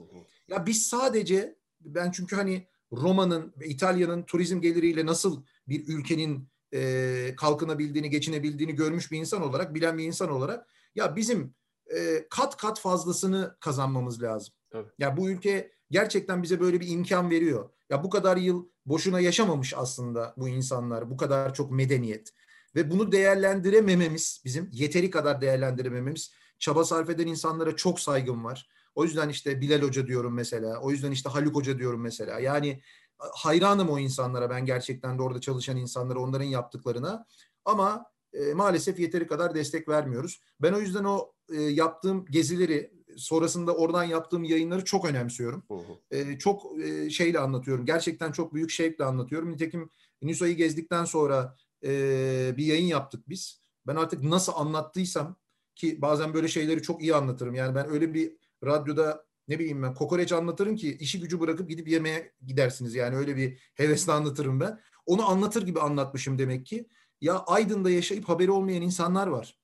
Ya 0.49 0.67
biz 0.67 0.87
sadece 0.87 1.57
ben 1.81 2.11
çünkü 2.11 2.37
hani 2.37 2.67
Roma'nın 2.93 3.53
ve 3.61 3.67
İtalya'nın 3.67 4.23
turizm 4.23 4.61
geliriyle 4.61 5.07
nasıl 5.07 5.43
bir 5.69 5.89
ülkenin 5.89 6.49
e, 6.75 7.35
kalkınabildiğini, 7.37 8.11
geçinebildiğini 8.11 8.75
görmüş 8.75 9.13
bir 9.13 9.19
insan 9.19 9.43
olarak, 9.43 9.75
bilen 9.75 9.99
bir 9.99 10.05
insan 10.05 10.31
olarak 10.31 10.67
ya 10.95 11.17
bizim 11.17 11.55
e, 11.97 12.27
kat 12.31 12.57
kat 12.57 12.81
fazlasını 12.81 13.57
kazanmamız 13.61 14.23
lazım. 14.23 14.55
Tabii. 14.71 14.89
Ya 14.99 15.17
bu 15.17 15.31
ülke 15.31 15.73
gerçekten 15.91 16.43
bize 16.43 16.61
böyle 16.61 16.81
bir 16.81 16.89
imkan 16.89 17.31
veriyor. 17.31 17.71
Ya 17.91 18.05
bu 18.05 18.11
kadar 18.11 18.37
yıl 18.37 18.67
boşuna 18.87 19.21
yaşamamış 19.21 19.75
aslında 19.77 20.35
bu 20.37 20.49
insanlar, 20.49 21.11
bu 21.11 21.17
kadar 21.17 21.55
çok 21.55 21.71
medeniyet. 21.71 22.33
Ve 22.75 22.91
bunu 22.91 23.13
değerlendiremememiz, 23.13 24.43
bizim 24.45 24.69
yeteri 24.73 25.11
kadar 25.11 25.41
değerlendiremememiz, 25.41 26.33
çaba 26.59 26.85
sarf 26.85 27.11
eden 27.11 27.27
insanlara 27.27 27.77
çok 27.77 28.01
saygım 28.01 28.45
var. 28.45 28.69
O 28.95 29.05
yüzden 29.05 29.29
işte 29.29 29.61
Bilal 29.61 29.83
Hoca 29.83 30.07
diyorum 30.07 30.35
mesela. 30.35 30.81
O 30.81 30.91
yüzden 30.91 31.11
işte 31.11 31.31
Haluk 31.31 31.55
Hoca 31.55 31.79
diyorum 31.79 32.01
mesela. 32.01 32.41
Yani 32.41 32.81
hayranım 33.19 33.89
o 33.89 33.99
insanlara 33.99 34.51
ben 34.51 34.67
gerçekten 34.67 35.19
de 35.19 35.23
orada 35.23 35.41
çalışan 35.41 35.77
insanlara, 35.77 36.19
onların 36.19 36.45
yaptıklarına. 36.45 37.27
Ama 37.65 38.07
e, 38.33 38.55
maalesef 38.55 39.01
yeteri 39.01 39.27
kadar 39.27 39.55
destek 39.55 39.89
vermiyoruz. 39.89 40.41
Ben 40.61 40.73
o 40.73 40.81
yüzden 40.81 41.05
o 41.05 41.33
e, 41.53 41.61
yaptığım 41.61 42.25
gezileri, 42.27 42.95
sonrasında 43.17 43.75
oradan 43.77 44.05
yaptığım 44.05 44.45
yayınları 44.45 44.85
çok 44.85 45.05
önemsiyorum. 45.05 45.65
Hı 45.69 45.75
hı. 45.75 46.17
E, 46.17 46.39
çok 46.39 46.79
e, 46.79 47.11
şeyle 47.11 47.39
anlatıyorum. 47.39 47.85
Gerçekten 47.85 48.33
çok 48.33 48.55
büyük 48.55 48.71
şevkle 48.71 49.05
anlatıyorum. 49.05 49.51
Nitekim 49.53 49.91
Nisa'yı 50.23 50.57
gezdikten 50.57 51.05
sonra 51.05 51.57
e, 51.85 52.55
bir 52.57 52.65
yayın 52.65 52.87
yaptık 52.87 53.29
biz. 53.29 53.61
Ben 53.87 53.97
artık 53.97 54.23
nasıl 54.23 54.53
anlattıysam 54.57 55.37
ki 55.75 56.03
bazen 56.03 56.35
böyle 56.35 56.49
şeyleri 56.49 56.83
çok 56.83 57.03
iyi 57.03 57.15
anlatırım. 57.15 57.55
Yani 57.55 57.75
ben 57.75 57.91
öyle 57.91 58.15
bir 58.15 58.37
radyoda 58.65 59.25
ne 59.49 59.59
bileyim 59.59 59.83
ben 59.83 59.95
kokoreç 59.95 60.33
anlatırım 60.33 60.77
ki 60.77 60.97
işi 61.01 61.21
gücü 61.21 61.41
bırakıp 61.41 61.69
gidip 61.69 61.89
yemeğe 61.89 62.33
gidersiniz. 62.47 62.95
Yani 62.95 63.17
öyle 63.17 63.37
bir 63.37 63.73
hevesle 63.75 64.13
anlatırım 64.13 64.61
ben. 64.61 64.81
Onu 65.07 65.31
anlatır 65.31 65.67
gibi 65.67 65.81
anlatmışım 65.81 66.39
demek 66.39 66.67
ki. 66.67 66.89
Ya 67.21 67.39
Aydın'da 67.39 67.91
yaşayıp 67.91 68.29
haberi 68.29 68.51
olmayan 68.51 68.83
insanlar 68.83 69.27
var. 69.27 69.59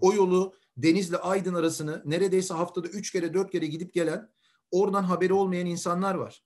O 0.00 0.14
yolu 0.14 0.54
Denizli 0.76 1.16
Aydın 1.16 1.54
arasını 1.54 2.02
neredeyse 2.04 2.54
haftada 2.54 2.88
üç 2.88 3.12
kere 3.12 3.34
dört 3.34 3.50
kere 3.50 3.66
gidip 3.66 3.94
gelen 3.94 4.30
oradan 4.70 5.02
haberi 5.02 5.32
olmayan 5.32 5.66
insanlar 5.66 6.14
var. 6.14 6.44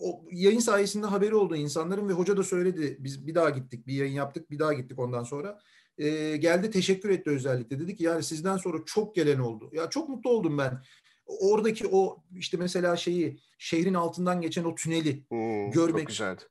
O 0.00 0.24
yayın 0.30 0.60
sayesinde 0.60 1.06
haberi 1.06 1.34
oldu 1.34 1.56
insanların 1.56 2.08
ve 2.08 2.12
hoca 2.12 2.36
da 2.36 2.42
söyledi. 2.42 2.96
Biz 3.00 3.26
bir 3.26 3.34
daha 3.34 3.50
gittik, 3.50 3.86
bir 3.86 3.94
yayın 3.94 4.12
yaptık, 4.12 4.50
bir 4.50 4.58
daha 4.58 4.72
gittik 4.72 4.98
ondan 4.98 5.22
sonra. 5.22 5.60
Ee, 5.98 6.36
geldi 6.36 6.70
teşekkür 6.70 7.10
etti 7.10 7.30
özellikle. 7.30 7.80
Dedi 7.80 7.96
ki 7.96 8.04
yani 8.04 8.22
sizden 8.22 8.56
sonra 8.56 8.78
çok 8.86 9.14
gelen 9.14 9.38
oldu. 9.38 9.70
Ya 9.72 9.90
çok 9.90 10.08
mutlu 10.08 10.30
oldum 10.30 10.58
ben 10.58 10.82
oradaki 11.26 11.86
o 11.92 12.24
işte 12.36 12.56
mesela 12.56 12.96
şeyi 12.96 13.40
şehrin 13.58 13.94
altından 13.94 14.40
geçen 14.40 14.64
o 14.64 14.74
tüneli 14.74 15.24
hmm, 15.28 15.70
görmek 15.70 16.00
çok 16.00 16.08
güzeldi. 16.08 16.42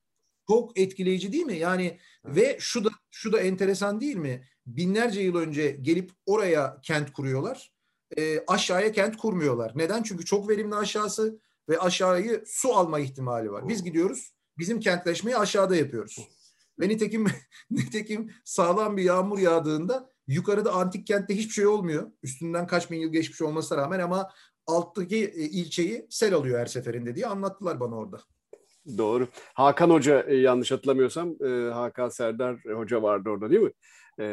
Çok 0.48 0.80
etkileyici 0.80 1.34
değil 1.34 1.46
mi? 1.46 1.58
Yani 1.58 2.00
evet. 2.26 2.36
ve 2.36 2.58
şu 2.60 2.86
da 2.86 2.90
şu 3.12 3.34
da 3.34 3.40
enteresan 3.40 4.02
değil 4.02 4.16
mi? 4.16 4.48
Binlerce 4.66 5.22
yıl 5.22 5.36
önce 5.36 5.78
gelip 5.82 6.12
oraya 6.26 6.82
kent 6.82 7.14
kuruyorlar. 7.14 7.74
E, 8.18 8.40
aşağıya 8.48 8.92
kent 8.92 9.18
kurmuyorlar. 9.18 9.72
Neden? 9.76 10.04
Çünkü 10.04 10.26
çok 10.26 10.50
verimli 10.50 10.76
aşağısı 10.76 11.40
ve 11.70 11.80
aşağıyı 11.80 12.44
su 12.46 12.74
alma 12.74 13.00
ihtimali 13.00 13.52
var. 13.52 13.68
Biz 13.68 13.84
gidiyoruz. 13.84 14.34
Bizim 14.58 14.80
kentleşmeyi 14.80 15.38
aşağıda 15.38 15.76
yapıyoruz. 15.76 16.18
Ve 16.80 16.90
nitekim, 16.90 17.28
nitekim 17.72 18.32
sağlam 18.46 18.98
bir 18.98 19.04
yağmur 19.04 19.40
yağdığında 19.40 20.10
yukarıda 20.28 20.74
antik 20.74 21.08
kentte 21.08 21.36
hiçbir 21.36 21.54
şey 21.54 21.68
olmuyor. 21.68 22.12
Üstünden 22.24 22.68
kaç 22.68 22.92
bin 22.92 23.00
yıl 23.00 23.12
geçmiş 23.12 23.42
olmasına 23.42 23.78
rağmen 23.78 24.00
ama 24.00 24.30
alttaki 24.68 25.26
e, 25.26 25.42
ilçeyi 25.42 26.08
sel 26.10 26.34
alıyor 26.34 26.60
her 26.60 26.66
seferinde 26.66 27.16
diye 27.16 27.28
anlattılar 27.28 27.80
bana 27.80 27.96
orada. 27.96 28.22
Doğru. 28.98 29.28
Hakan 29.54 29.90
Hoca 29.90 30.22
e, 30.22 30.36
yanlış 30.36 30.72
hatırlamıyorsam 30.72 31.36
e, 31.46 31.72
Hakan 31.72 32.10
Serdar 32.10 32.58
Hoca 32.76 33.02
vardı 33.02 33.30
orada 33.30 33.50
değil 33.50 33.62
mi? 33.62 33.72
E, 34.20 34.26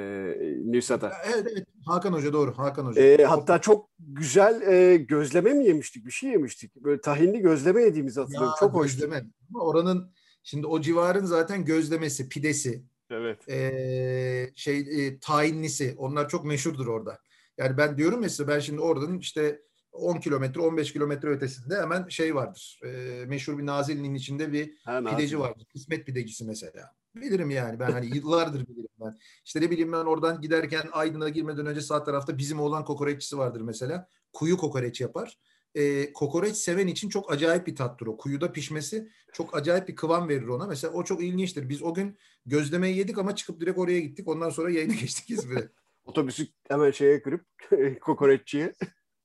Nüsa'da. 0.65 1.13
Evet, 1.25 1.47
evet 1.53 1.67
Hakan 1.87 2.13
Hoca 2.13 2.33
doğru 2.33 2.59
Hakan 2.59 2.85
Hoca. 2.87 3.03
E, 3.03 3.25
hatta 3.25 3.61
çok 3.61 3.91
güzel 3.99 4.63
e, 4.63 4.97
gözleme 4.97 5.55
mi 5.55 5.67
yemiştik 5.67 6.07
bir 6.07 6.11
şey 6.11 6.31
yemiştik. 6.31 6.77
Böyle 6.77 7.01
tahinli 7.01 7.41
gözleme 7.41 7.83
yediğimizi 7.83 8.21
hatırlıyorum. 8.21 8.49
Ya, 8.49 8.69
çok 8.69 8.83
gözleme. 8.83 9.17
hoştu. 9.17 9.31
Oranın 9.61 10.13
şimdi 10.43 10.67
o 10.67 10.81
civarın 10.81 11.25
zaten 11.25 11.65
gözlemesi, 11.65 12.29
pidesi. 12.29 12.83
Evet. 13.11 13.49
E, 13.49 14.53
şey 14.55 14.79
e, 14.79 15.19
tahinlisi 15.19 15.95
onlar 15.99 16.29
çok 16.29 16.45
meşhurdur 16.45 16.87
orada. 16.87 17.19
Yani 17.59 17.77
ben 17.77 17.99
diyorum 17.99 18.21
mesela 18.21 18.49
ben 18.49 18.59
şimdi 18.59 18.81
oradan 18.81 19.19
işte 19.19 19.61
10 19.93 20.17
kilometre 20.17 20.61
15 20.61 20.93
kilometre 20.93 21.29
ötesinde 21.29 21.77
hemen 21.81 22.09
şey 22.09 22.35
vardır. 22.35 22.81
E, 22.85 22.89
meşhur 23.27 23.59
bir 23.59 23.67
Nazilli'nin 23.67 24.15
içinde 24.15 24.53
bir 24.53 24.75
ha, 24.85 25.05
pideci 25.05 25.39
vardır. 25.39 25.67
Kısmet 25.73 26.07
pidecisi 26.07 26.45
mesela. 26.45 26.95
Bilirim 27.15 27.51
yani 27.51 27.81
ben 27.81 27.91
hani 27.93 28.17
yıllardır 28.17 28.67
bilirim 28.67 28.89
ben. 29.01 29.19
İşte 29.45 29.61
ne 29.61 29.71
bileyim 29.71 29.93
ben 29.93 30.05
oradan 30.05 30.41
giderken 30.41 30.89
Aydın'a 30.93 31.29
girmeden 31.29 31.67
önce 31.67 31.81
sağ 31.81 32.05
tarafta 32.05 32.39
bizim 32.39 32.61
olan 32.61 32.85
kokoreççisi 32.85 33.39
vardır 33.39 33.61
mesela. 33.61 34.09
Kuyu 34.33 34.57
kokoreç 34.57 35.01
yapar. 35.01 35.39
E, 35.75 36.13
kokoreç 36.13 36.57
seven 36.57 36.87
için 36.87 37.09
çok 37.09 37.33
acayip 37.33 37.67
bir 37.67 37.77
tattır 37.77 38.07
o. 38.07 38.17
Kuyuda 38.17 38.53
pişmesi 38.53 39.09
çok 39.33 39.57
acayip 39.57 39.89
bir 39.89 39.97
kıvam 39.97 40.29
verir 40.29 40.47
ona. 40.47 40.67
Mesela 40.67 40.93
o 40.93 41.05
çok 41.05 41.23
ilginçtir. 41.23 41.69
Biz 41.69 41.83
o 41.83 41.95
gün 41.95 42.19
gözlemeyi 42.47 42.97
yedik 42.97 43.19
ama 43.19 43.37
çıkıp 43.37 43.61
direkt 43.61 43.79
oraya 43.79 44.01
gittik. 44.01 44.29
Ondan 44.29 44.51
sonra 44.51 44.71
yayına 44.71 44.95
geçtik 45.01 45.31
İzmir'e. 45.31 45.69
Otobüsü 46.05 46.47
hemen 46.69 46.91
şeye 46.91 47.23
kırıp 47.23 47.47
kokoreççiye. 48.01 48.73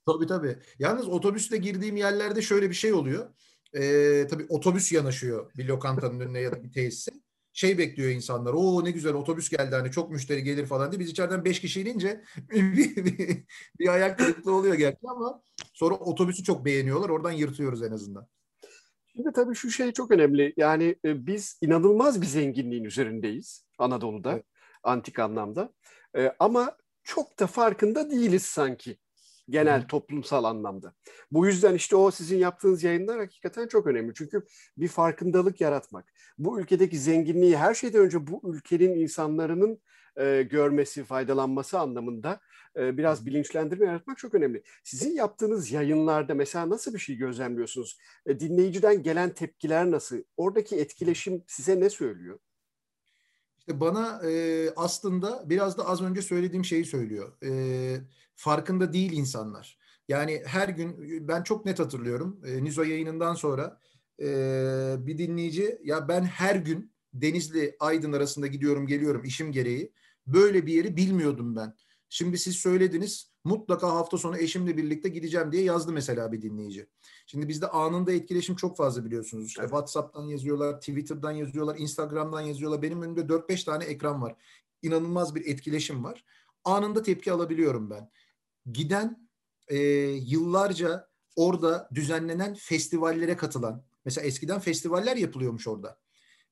Tabii 0.05 0.27
tabii. 0.27 0.57
Yalnız 0.79 1.07
otobüsle 1.07 1.57
girdiğim 1.57 1.97
yerlerde 1.97 2.41
şöyle 2.41 2.69
bir 2.69 2.75
şey 2.75 2.93
oluyor. 2.93 3.33
Ee, 3.73 4.27
tabii 4.29 4.45
otobüs 4.49 4.91
yanaşıyor 4.91 5.51
bir 5.57 5.65
lokantanın 5.65 6.19
önüne 6.19 6.39
ya 6.39 6.51
da 6.51 6.63
bir 6.63 6.71
tesise. 6.71 7.11
Şey 7.55 7.77
bekliyor 7.77 8.09
insanlar. 8.09 8.53
O 8.53 8.85
ne 8.85 8.91
güzel 8.91 9.13
otobüs 9.13 9.49
geldi 9.49 9.75
hani 9.75 9.91
çok 9.91 10.11
müşteri 10.11 10.43
gelir 10.43 10.65
falan 10.65 10.91
diye. 10.91 10.99
Biz 10.99 11.09
içeriden 11.09 11.45
beş 11.45 11.61
kişi 11.61 11.81
inince 11.81 12.23
bir, 12.51 12.95
bir, 12.95 13.43
bir 13.79 13.87
ayak 13.87 14.19
kırıklığı 14.19 14.55
oluyor 14.55 14.75
gerçi 14.75 15.07
ama 15.09 15.41
sonra 15.73 15.95
otobüsü 15.95 16.43
çok 16.43 16.65
beğeniyorlar. 16.65 17.09
Oradan 17.09 17.31
yırtıyoruz 17.31 17.83
en 17.83 17.91
azından. 17.91 18.27
Şimdi 19.07 19.31
tabii 19.35 19.55
şu 19.55 19.71
şey 19.71 19.91
çok 19.91 20.11
önemli. 20.11 20.53
Yani 20.57 20.95
e, 21.05 21.27
biz 21.27 21.59
inanılmaz 21.61 22.21
bir 22.21 22.25
zenginliğin 22.25 22.83
üzerindeyiz 22.83 23.65
Anadolu'da. 23.77 24.33
Evet. 24.33 24.45
antik 24.83 25.19
anlamda. 25.19 25.73
E, 26.17 26.35
ama 26.39 26.77
çok 27.03 27.39
da 27.39 27.47
farkında 27.47 28.11
değiliz 28.11 28.45
sanki 28.45 28.97
genel 29.49 29.87
toplumsal 29.87 30.43
anlamda. 30.43 30.93
Bu 31.31 31.45
yüzden 31.45 31.73
işte 31.75 31.95
o 31.95 32.11
sizin 32.11 32.37
yaptığınız 32.37 32.83
yayınlar 32.83 33.19
hakikaten 33.19 33.67
çok 33.67 33.87
önemli. 33.87 34.13
Çünkü 34.13 34.45
bir 34.77 34.87
farkındalık 34.87 35.61
yaratmak. 35.61 36.13
Bu 36.37 36.59
ülkedeki 36.59 36.99
zenginliği 36.99 37.57
her 37.57 37.73
şeyden 37.73 38.01
önce 38.01 38.27
bu 38.27 38.41
ülkenin 38.55 38.95
insanların 38.95 39.81
e, 40.17 40.41
görmesi, 40.41 41.03
faydalanması 41.03 41.79
anlamında 41.79 42.39
e, 42.77 42.97
biraz 42.97 43.25
bilinçlendirme 43.25 43.85
yaratmak 43.85 44.17
çok 44.17 44.33
önemli. 44.33 44.63
Sizin 44.83 45.15
yaptığınız 45.15 45.71
yayınlarda 45.71 46.33
mesela 46.33 46.69
nasıl 46.69 46.93
bir 46.93 46.99
şey 46.99 47.15
gözlemliyorsunuz? 47.15 47.97
E, 48.25 48.39
dinleyiciden 48.39 49.03
gelen 49.03 49.33
tepkiler 49.33 49.91
nasıl? 49.91 50.17
Oradaki 50.37 50.75
etkileşim 50.75 51.43
size 51.47 51.79
ne 51.79 51.89
söylüyor? 51.89 52.39
İşte 53.59 53.79
bana 53.79 54.29
e, 54.29 54.69
aslında 54.75 55.49
biraz 55.49 55.77
da 55.77 55.87
az 55.87 56.01
önce 56.01 56.21
söylediğim 56.21 56.65
şeyi 56.65 56.85
söylüyor. 56.85 57.33
E, 57.43 57.51
farkında 58.35 58.93
değil 58.93 59.11
insanlar. 59.11 59.77
Yani 60.07 60.41
her 60.45 60.69
gün 60.69 60.95
ben 61.27 61.43
çok 61.43 61.65
net 61.65 61.79
hatırlıyorum. 61.79 62.41
E, 62.45 62.63
Nizo 62.63 62.83
yayınından 62.83 63.33
sonra 63.33 63.79
e, 64.21 64.25
bir 64.99 65.17
dinleyici 65.17 65.79
ya 65.83 66.07
ben 66.07 66.23
her 66.23 66.55
gün 66.55 66.91
Denizli 67.13 67.75
Aydın 67.79 68.13
arasında 68.13 68.47
gidiyorum 68.47 68.87
geliyorum 68.87 69.23
işim 69.23 69.51
gereği. 69.51 69.91
Böyle 70.27 70.65
bir 70.65 70.73
yeri 70.73 70.97
bilmiyordum 70.97 71.55
ben. 71.55 71.75
Şimdi 72.09 72.37
siz 72.37 72.55
söylediniz 72.55 73.31
mutlaka 73.43 73.95
hafta 73.95 74.17
sonu 74.17 74.37
eşimle 74.37 74.77
birlikte 74.77 75.09
gideceğim 75.09 75.51
diye 75.51 75.63
yazdı 75.63 75.91
mesela 75.91 76.31
bir 76.31 76.41
dinleyici. 76.41 76.87
Şimdi 77.27 77.47
bizde 77.47 77.67
anında 77.67 78.11
etkileşim 78.11 78.55
çok 78.55 78.77
fazla 78.77 79.05
biliyorsunuz. 79.05 79.47
İşte 79.47 79.61
evet. 79.61 79.69
WhatsApp'tan 79.69 80.23
yazıyorlar, 80.23 80.79
Twitter'dan 80.79 81.31
yazıyorlar, 81.31 81.75
Instagram'dan 81.77 82.41
yazıyorlar. 82.41 82.81
Benim 82.81 83.01
önümde 83.01 83.21
4-5 83.21 83.65
tane 83.65 83.83
ekran 83.83 84.21
var. 84.21 84.35
İnanılmaz 84.81 85.35
bir 85.35 85.45
etkileşim 85.45 86.03
var. 86.03 86.25
Anında 86.63 87.01
tepki 87.01 87.31
alabiliyorum 87.31 87.89
ben. 87.89 88.09
Giden 88.71 89.29
e, 89.67 89.77
yıllarca 90.07 91.07
orada 91.35 91.89
düzenlenen 91.93 92.53
festivallere 92.53 93.37
katılan, 93.37 93.83
mesela 94.05 94.27
eskiden 94.27 94.59
festivaller 94.59 95.17
yapılıyormuş 95.17 95.67
orada. 95.67 95.99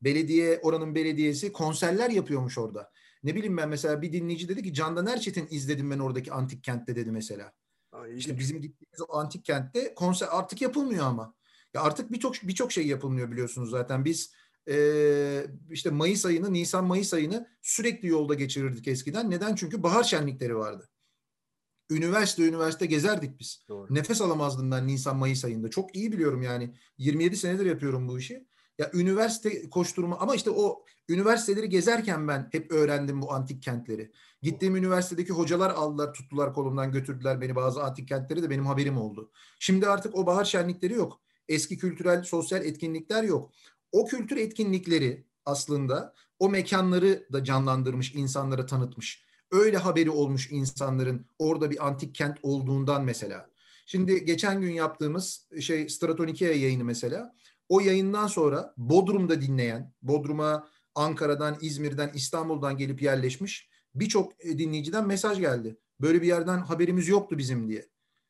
Belediye, 0.01 0.59
oranın 0.63 0.95
belediyesi 0.95 1.51
konserler 1.51 2.09
yapıyormuş 2.09 2.57
orada. 2.57 2.91
Ne 3.23 3.35
bileyim 3.35 3.57
ben 3.57 3.69
mesela 3.69 4.01
bir 4.01 4.13
dinleyici 4.13 4.49
dedi 4.49 4.63
ki 4.63 4.73
Candan 4.73 5.07
Erçetin 5.07 5.47
izledim 5.49 5.91
ben 5.91 5.99
oradaki 5.99 6.31
antik 6.31 6.63
kentte 6.63 6.95
dedi 6.95 7.11
mesela. 7.11 7.53
Ay, 7.91 8.17
işte 8.17 8.39
bizim 8.39 8.61
gittiğimiz 8.61 9.01
o 9.07 9.17
antik 9.17 9.45
kentte 9.45 9.93
konser 9.95 10.27
artık 10.31 10.61
yapılmıyor 10.61 11.05
ama. 11.05 11.35
Ya 11.73 11.81
artık 11.81 12.11
birçok 12.11 12.35
birçok 12.43 12.71
şey 12.71 12.87
yapılmıyor 12.87 13.31
biliyorsunuz 13.31 13.69
zaten. 13.69 14.05
Biz 14.05 14.33
e, 14.69 15.47
işte 15.71 15.89
Mayıs 15.89 16.25
ayını, 16.25 16.53
Nisan 16.53 16.85
Mayıs 16.85 17.13
ayını 17.13 17.47
sürekli 17.61 18.07
yolda 18.07 18.33
geçirirdik 18.33 18.87
eskiden. 18.87 19.31
Neden? 19.31 19.55
Çünkü 19.55 19.83
bahar 19.83 20.03
şenlikleri 20.03 20.57
vardı. 20.57 20.89
Üniversite 21.89 22.43
üniversite 22.47 22.85
gezerdik 22.85 23.39
biz. 23.39 23.65
Doğru. 23.69 23.95
Nefes 23.95 24.21
alamazdım 24.21 24.71
ben 24.71 24.87
Nisan 24.87 25.17
Mayıs 25.17 25.45
ayında. 25.45 25.69
Çok 25.69 25.95
iyi 25.95 26.11
biliyorum 26.11 26.41
yani. 26.41 26.75
27 26.97 27.37
senedir 27.37 27.65
yapıyorum 27.65 28.07
bu 28.07 28.19
işi. 28.19 28.47
Ya 28.77 28.91
üniversite 28.93 29.69
koşturma 29.69 30.19
ama 30.19 30.35
işte 30.35 30.49
o 30.49 30.85
üniversiteleri 31.09 31.69
gezerken 31.69 32.27
ben 32.27 32.49
hep 32.51 32.71
öğrendim 32.71 33.21
bu 33.21 33.33
antik 33.33 33.63
kentleri. 33.63 34.11
Gittiğim 34.41 34.75
üniversitedeki 34.75 35.33
hocalar 35.33 35.69
aldılar, 35.69 36.13
tuttular 36.13 36.53
kolumdan 36.53 36.91
götürdüler 36.91 37.41
beni 37.41 37.55
bazı 37.55 37.83
antik 37.83 38.07
kentleri 38.07 38.43
de 38.43 38.49
benim 38.49 38.65
haberim 38.65 38.97
oldu. 38.97 39.31
Şimdi 39.59 39.87
artık 39.87 40.15
o 40.15 40.25
bahar 40.25 40.45
şenlikleri 40.45 40.93
yok. 40.93 41.21
Eski 41.47 41.77
kültürel, 41.77 42.23
sosyal 42.23 42.65
etkinlikler 42.65 43.23
yok. 43.23 43.51
O 43.91 44.05
kültür 44.05 44.37
etkinlikleri 44.37 45.25
aslında 45.45 46.13
o 46.39 46.49
mekanları 46.49 47.27
da 47.33 47.43
canlandırmış, 47.43 48.15
insanlara 48.15 48.65
tanıtmış. 48.65 49.25
Öyle 49.53 49.77
haberi 49.77 50.09
olmuş 50.09 50.51
insanların 50.51 51.25
orada 51.39 51.71
bir 51.71 51.87
antik 51.87 52.15
kent 52.15 52.37
olduğundan 52.43 53.03
mesela. 53.03 53.49
Şimdi 53.85 54.25
geçen 54.25 54.61
gün 54.61 54.71
yaptığımız 54.71 55.47
şey 55.61 55.89
Stratonikea 55.89 56.53
yayını 56.53 56.83
mesela 56.83 57.35
o 57.69 57.79
yayından 57.79 58.27
sonra 58.27 58.73
Bodrum'da 58.77 59.41
dinleyen, 59.41 59.93
Bodrum'a 60.01 60.67
Ankara'dan, 60.95 61.57
İzmir'den, 61.61 62.11
İstanbul'dan 62.13 62.77
gelip 62.77 63.01
yerleşmiş 63.01 63.69
birçok 63.95 64.45
e, 64.45 64.57
dinleyiciden 64.57 65.07
mesaj 65.07 65.39
geldi. 65.39 65.77
Böyle 66.01 66.21
bir 66.21 66.27
yerden 66.27 66.57
haberimiz 66.57 67.07
yoktu 67.07 67.37
bizim 67.37 67.69
diye. 67.69 67.85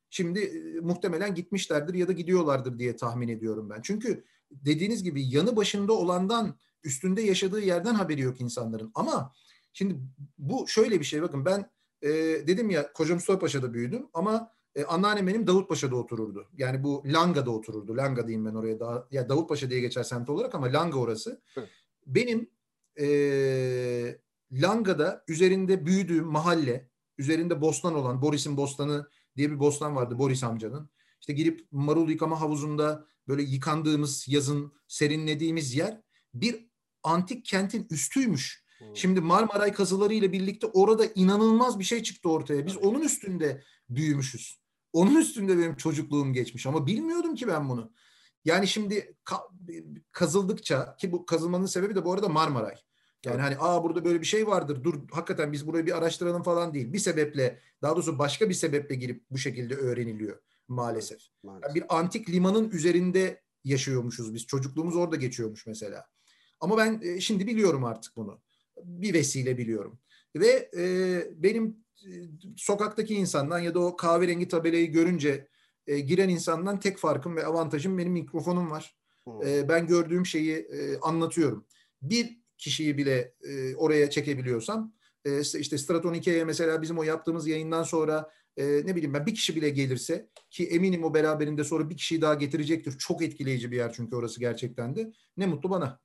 Şimdi 0.09 0.39
e, 0.39 0.79
muhtemelen 0.79 1.36
gitmişlerdir 1.36 1.93
ya 1.93 2.07
da 2.07 2.12
gidiyorlardır 2.12 2.79
diye 2.79 2.95
tahmin 2.95 3.27
ediyorum 3.27 3.69
ben. 3.69 3.81
Çünkü 3.81 4.23
dediğiniz 4.51 5.03
gibi 5.03 5.27
yanı 5.27 5.55
başında 5.55 5.93
olandan, 5.93 6.57
üstünde 6.83 7.21
yaşadığı 7.21 7.62
yerden 7.62 7.93
haberi 7.93 8.21
yok 8.21 8.41
insanların. 8.41 8.91
Ama 8.95 9.31
şimdi 9.73 9.99
bu 10.38 10.67
şöyle 10.67 10.99
bir 10.99 11.05
şey 11.05 11.21
bakın 11.21 11.45
ben 11.45 11.69
e, 12.01 12.09
dedim 12.47 12.69
ya 12.69 12.93
Koca 12.93 13.13
Mustafa 13.13 13.39
Paşa'da 13.39 13.73
büyüdüm 13.73 14.07
ama 14.13 14.51
e, 14.75 14.83
anneannem 14.83 15.27
benim 15.27 15.47
Davutpaşa'da 15.47 15.95
otururdu. 15.95 16.49
Yani 16.57 16.83
bu 16.83 17.03
Langa'da 17.05 17.51
otururdu. 17.51 17.97
Langa 17.97 18.27
diyeyim 18.27 18.45
ben 18.45 18.55
oraya 18.55 18.79
daha. 18.79 19.07
Ya 19.12 19.29
Davutpaşa 19.29 19.69
diye 19.69 19.79
geçer 19.79 20.03
semt 20.03 20.29
olarak 20.29 20.55
ama 20.55 20.73
Langa 20.73 20.99
orası. 20.99 21.41
Evet. 21.57 21.69
Benim 22.05 22.49
e, 22.99 24.19
Langa'da 24.51 25.23
üzerinde 25.27 25.86
büyüdüğüm 25.86 26.25
mahalle, 26.25 26.89
üzerinde 27.17 27.62
bostan 27.62 27.95
olan 27.95 28.21
Boris'in 28.21 28.57
bostanı 28.57 29.07
diye 29.38 29.51
bir 29.51 29.59
bostan 29.59 29.95
vardı 29.95 30.19
Boris 30.19 30.43
amcanın. 30.43 30.89
İşte 31.19 31.33
girip 31.33 31.67
marul 31.71 32.09
yıkama 32.09 32.41
havuzunda 32.41 33.05
böyle 33.27 33.43
yıkandığımız 33.43 34.27
yazın 34.27 34.73
serinlediğimiz 34.88 35.75
yer 35.75 36.01
bir 36.33 36.67
antik 37.03 37.45
kentin 37.45 37.88
üstüymüş. 37.89 38.62
Hmm. 38.87 38.95
Şimdi 38.95 39.21
Marmaray 39.21 39.73
kazıları 39.73 40.13
ile 40.13 40.31
birlikte 40.31 40.67
orada 40.67 41.05
inanılmaz 41.15 41.79
bir 41.79 41.83
şey 41.83 42.03
çıktı 42.03 42.29
ortaya. 42.29 42.65
Biz 42.65 42.77
onun 42.77 43.01
üstünde 43.01 43.63
büyümüşüz. 43.89 44.59
Onun 44.93 45.15
üstünde 45.15 45.57
benim 45.57 45.75
çocukluğum 45.75 46.33
geçmiş 46.33 46.65
ama 46.65 46.87
bilmiyordum 46.87 47.35
ki 47.35 47.47
ben 47.47 47.69
bunu. 47.69 47.93
Yani 48.45 48.67
şimdi 48.67 49.15
kazıldıkça 50.11 50.95
ki 50.95 51.11
bu 51.11 51.25
kazılmanın 51.25 51.65
sebebi 51.65 51.95
de 51.95 52.05
bu 52.05 52.13
arada 52.13 52.29
Marmaray. 52.29 52.75
Yani 53.25 53.41
hani 53.41 53.55
aa 53.59 53.83
burada 53.83 54.05
böyle 54.05 54.21
bir 54.21 54.25
şey 54.25 54.47
vardır. 54.47 54.83
Dur 54.83 55.09
hakikaten 55.11 55.51
biz 55.51 55.67
burayı 55.67 55.85
bir 55.85 55.97
araştıralım 55.97 56.43
falan 56.43 56.73
değil. 56.73 56.93
Bir 56.93 56.99
sebeple 56.99 57.59
daha 57.81 57.95
doğrusu 57.95 58.19
başka 58.19 58.49
bir 58.49 58.53
sebeple 58.53 58.95
girip 58.95 59.23
bu 59.31 59.37
şekilde 59.37 59.75
öğreniliyor 59.75 60.39
maalesef. 60.67 61.19
maalesef. 61.43 61.63
Yani 61.67 61.75
bir 61.75 61.97
antik 61.97 62.29
limanın 62.29 62.69
üzerinde 62.69 63.41
yaşıyormuşuz 63.63 64.33
biz. 64.33 64.45
Çocukluğumuz 64.45 64.95
orada 64.95 65.15
geçiyormuş 65.15 65.67
mesela. 65.67 66.05
Ama 66.59 66.77
ben 66.77 67.01
e, 67.03 67.21
şimdi 67.21 67.47
biliyorum 67.47 67.83
artık 67.83 68.15
bunu. 68.15 68.41
Bir 68.83 69.13
vesile 69.13 69.57
biliyorum. 69.57 69.99
Ve 70.35 70.69
e, 70.77 70.83
benim 71.43 71.83
sokaktaki 72.57 73.15
insandan 73.15 73.59
ya 73.59 73.73
da 73.73 73.79
o 73.79 73.95
kahverengi 73.95 74.47
tabelayı 74.47 74.91
görünce 74.91 75.47
e, 75.87 75.99
giren 75.99 76.29
insandan 76.29 76.79
tek 76.79 76.97
farkım 76.97 77.35
ve 77.35 77.45
avantajım 77.45 77.97
benim 77.97 78.13
mikrofonum 78.13 78.71
var. 78.71 78.97
E, 79.45 79.69
ben 79.69 79.87
gördüğüm 79.87 80.25
şeyi 80.25 80.55
e, 80.55 80.99
anlatıyorum. 80.99 81.65
Bir 82.01 82.39
kişiyi 82.57 82.97
bile 82.97 83.33
e, 83.43 83.75
oraya 83.75 84.09
çekebiliyorsam 84.09 84.93
e, 85.25 85.41
işte 85.41 85.77
Straton 85.77 86.13
2'ye 86.13 86.45
mesela 86.45 86.81
bizim 86.81 86.97
o 86.97 87.03
yaptığımız 87.03 87.47
yayından 87.47 87.83
sonra 87.83 88.31
e, 88.57 88.65
ne 88.65 88.95
bileyim 88.95 89.13
ben 89.13 89.25
bir 89.25 89.35
kişi 89.35 89.55
bile 89.55 89.69
gelirse 89.69 90.29
ki 90.49 90.67
eminim 90.67 91.03
o 91.03 91.13
beraberinde 91.13 91.63
sonra 91.63 91.89
bir 91.89 91.97
kişiyi 91.97 92.21
daha 92.21 92.33
getirecektir. 92.33 92.97
Çok 92.97 93.21
etkileyici 93.21 93.71
bir 93.71 93.77
yer 93.77 93.93
çünkü 93.93 94.15
orası 94.15 94.39
gerçekten 94.39 94.95
de. 94.95 95.11
Ne 95.37 95.45
mutlu 95.45 95.69
bana. 95.69 95.99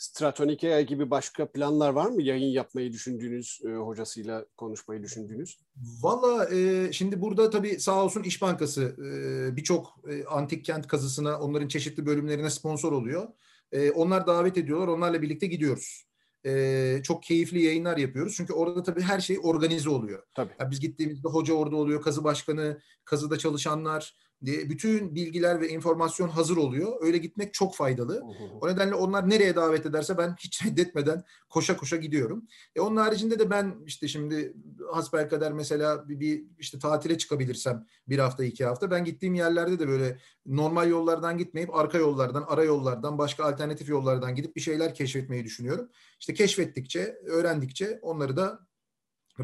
Stratonikea 0.00 0.80
gibi 0.80 1.10
başka 1.10 1.52
planlar 1.52 1.90
var 1.90 2.10
mı? 2.10 2.22
Yayın 2.22 2.52
yapmayı 2.52 2.92
düşündüğünüz, 2.92 3.60
e, 3.66 3.68
hocasıyla 3.68 4.46
konuşmayı 4.56 5.02
düşündüğünüz? 5.02 5.58
Valla 6.02 6.54
e, 6.54 6.92
şimdi 6.92 7.20
burada 7.20 7.50
tabii 7.50 7.80
sağ 7.80 8.04
olsun 8.04 8.22
İş 8.22 8.42
Bankası 8.42 8.82
e, 8.82 9.56
birçok 9.56 10.00
e, 10.10 10.24
antik 10.24 10.64
kent 10.64 10.86
kazısına, 10.86 11.40
onların 11.40 11.68
çeşitli 11.68 12.06
bölümlerine 12.06 12.50
sponsor 12.50 12.92
oluyor. 12.92 13.28
E, 13.72 13.90
onlar 13.90 14.26
davet 14.26 14.58
ediyorlar, 14.58 14.88
onlarla 14.88 15.22
birlikte 15.22 15.46
gidiyoruz. 15.46 16.06
E, 16.46 17.00
çok 17.04 17.22
keyifli 17.22 17.62
yayınlar 17.62 17.96
yapıyoruz. 17.96 18.34
Çünkü 18.36 18.52
orada 18.52 18.82
tabii 18.82 19.02
her 19.02 19.20
şey 19.20 19.38
organize 19.42 19.90
oluyor. 19.90 20.22
Tabii. 20.34 20.52
Yani 20.60 20.70
biz 20.70 20.80
gittiğimizde 20.80 21.28
hoca 21.28 21.54
orada 21.54 21.76
oluyor, 21.76 22.02
kazı 22.02 22.24
başkanı, 22.24 22.80
kazıda 23.04 23.38
çalışanlar, 23.38 24.16
bütün 24.42 25.14
bilgiler 25.14 25.60
ve 25.60 25.68
informasyon 25.68 26.28
hazır 26.28 26.56
oluyor. 26.56 26.92
Öyle 27.00 27.18
gitmek 27.18 27.54
çok 27.54 27.76
faydalı. 27.76 28.22
O 28.60 28.68
nedenle 28.68 28.94
onlar 28.94 29.30
nereye 29.30 29.56
davet 29.56 29.86
ederse 29.86 30.18
ben 30.18 30.36
hiç 30.40 30.64
reddetmeden 30.66 31.22
koşa 31.48 31.76
koşa 31.76 31.96
gidiyorum. 31.96 32.46
E 32.76 32.80
onun 32.80 32.96
haricinde 32.96 33.38
de 33.38 33.50
ben 33.50 33.74
işte 33.86 34.08
şimdi 34.08 34.54
hasbelkader 34.92 35.52
mesela 35.52 36.08
bir, 36.08 36.20
bir 36.20 36.44
işte 36.58 36.78
tatile 36.78 37.18
çıkabilirsem 37.18 37.86
bir 38.08 38.18
hafta 38.18 38.44
iki 38.44 38.64
hafta 38.64 38.90
ben 38.90 39.04
gittiğim 39.04 39.34
yerlerde 39.34 39.78
de 39.78 39.88
böyle 39.88 40.18
normal 40.46 40.88
yollardan 40.88 41.38
gitmeyip 41.38 41.74
arka 41.74 41.98
yollardan, 41.98 42.44
ara 42.48 42.64
yollardan, 42.64 43.18
başka 43.18 43.44
alternatif 43.44 43.88
yollardan 43.88 44.34
gidip 44.34 44.56
bir 44.56 44.60
şeyler 44.60 44.94
keşfetmeyi 44.94 45.44
düşünüyorum. 45.44 45.88
İşte 46.20 46.34
keşfettikçe, 46.34 47.18
öğrendikçe 47.26 47.98
onları 48.02 48.36
da 48.36 48.66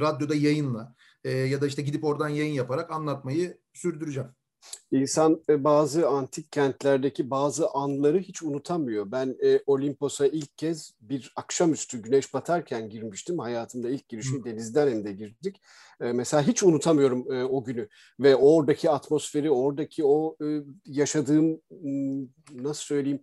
radyoda 0.01 0.35
yayınla 0.35 0.95
e, 1.25 1.31
ya 1.31 1.61
da 1.61 1.67
işte 1.67 1.83
gidip 1.83 2.05
oradan 2.05 2.29
yayın 2.29 2.55
yaparak 2.55 2.91
anlatmayı 2.91 3.59
sürdüreceğim. 3.73 4.29
İnsan 4.93 5.43
e, 5.49 5.65
bazı 5.65 6.09
antik 6.09 6.53
kentlerdeki 6.53 7.31
bazı 7.31 7.69
anları 7.69 8.19
hiç 8.19 8.43
unutamıyor. 8.43 9.11
Ben 9.11 9.37
e, 9.45 9.61
Olimpos'a 9.67 10.27
ilk 10.27 10.59
kez 10.59 10.95
bir 11.01 11.33
akşamüstü 11.37 12.03
güneş 12.03 12.35
batarken 12.35 12.89
girmiştim. 12.89 13.39
Hayatımda 13.39 13.91
ilk 13.91 14.09
girişim 14.09 14.45
denizden 14.45 14.89
hem 14.89 15.05
de 15.05 15.13
girdik. 15.13 15.63
E, 16.01 16.13
mesela 16.13 16.43
hiç 16.43 16.63
unutamıyorum 16.63 17.33
e, 17.33 17.45
o 17.45 17.65
günü 17.65 17.89
ve 18.21 18.37
oradaki 18.37 18.91
atmosferi, 18.91 19.51
oradaki 19.51 20.05
o 20.05 20.37
e, 20.45 20.47
yaşadığım 20.85 21.61
nasıl 22.55 22.83
söyleyeyim 22.83 23.21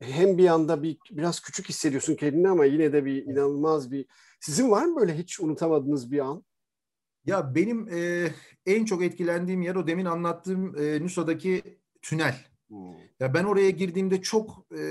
hem 0.00 0.38
bir 0.38 0.48
anda 0.48 0.82
bir 0.82 0.98
biraz 1.10 1.40
küçük 1.40 1.68
hissediyorsun 1.68 2.14
kendini 2.14 2.48
ama 2.48 2.64
yine 2.64 2.92
de 2.92 3.04
bir 3.04 3.24
inanılmaz 3.24 3.90
bir 3.90 4.06
sizin 4.40 4.70
var 4.70 4.84
mı 4.84 5.00
böyle 5.00 5.18
hiç 5.18 5.40
unutamadığınız 5.40 6.12
bir 6.12 6.18
an? 6.18 6.44
Ya 7.26 7.54
benim 7.54 7.88
e, 7.88 8.30
en 8.66 8.84
çok 8.84 9.02
etkilendiğim 9.02 9.62
yer 9.62 9.74
o 9.74 9.86
demin 9.86 10.04
anlattığım 10.04 10.82
e, 10.82 11.02
Nusa'daki 11.02 11.62
tünel. 12.02 12.44
Hmm. 12.68 12.92
Ya 13.20 13.34
ben 13.34 13.44
oraya 13.44 13.70
girdiğimde 13.70 14.22
çok 14.22 14.66
e, 14.78 14.82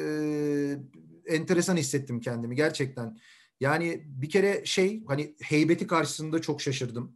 enteresan 1.26 1.78
hissettim 1.78 2.20
kendimi 2.20 2.56
gerçekten. 2.56 3.18
Yani 3.60 4.04
bir 4.06 4.30
kere 4.30 4.66
şey 4.66 5.04
hani 5.08 5.36
heybeti 5.42 5.88
karşısında 5.88 6.42
çok 6.42 6.62
şaşırdım. 6.62 7.16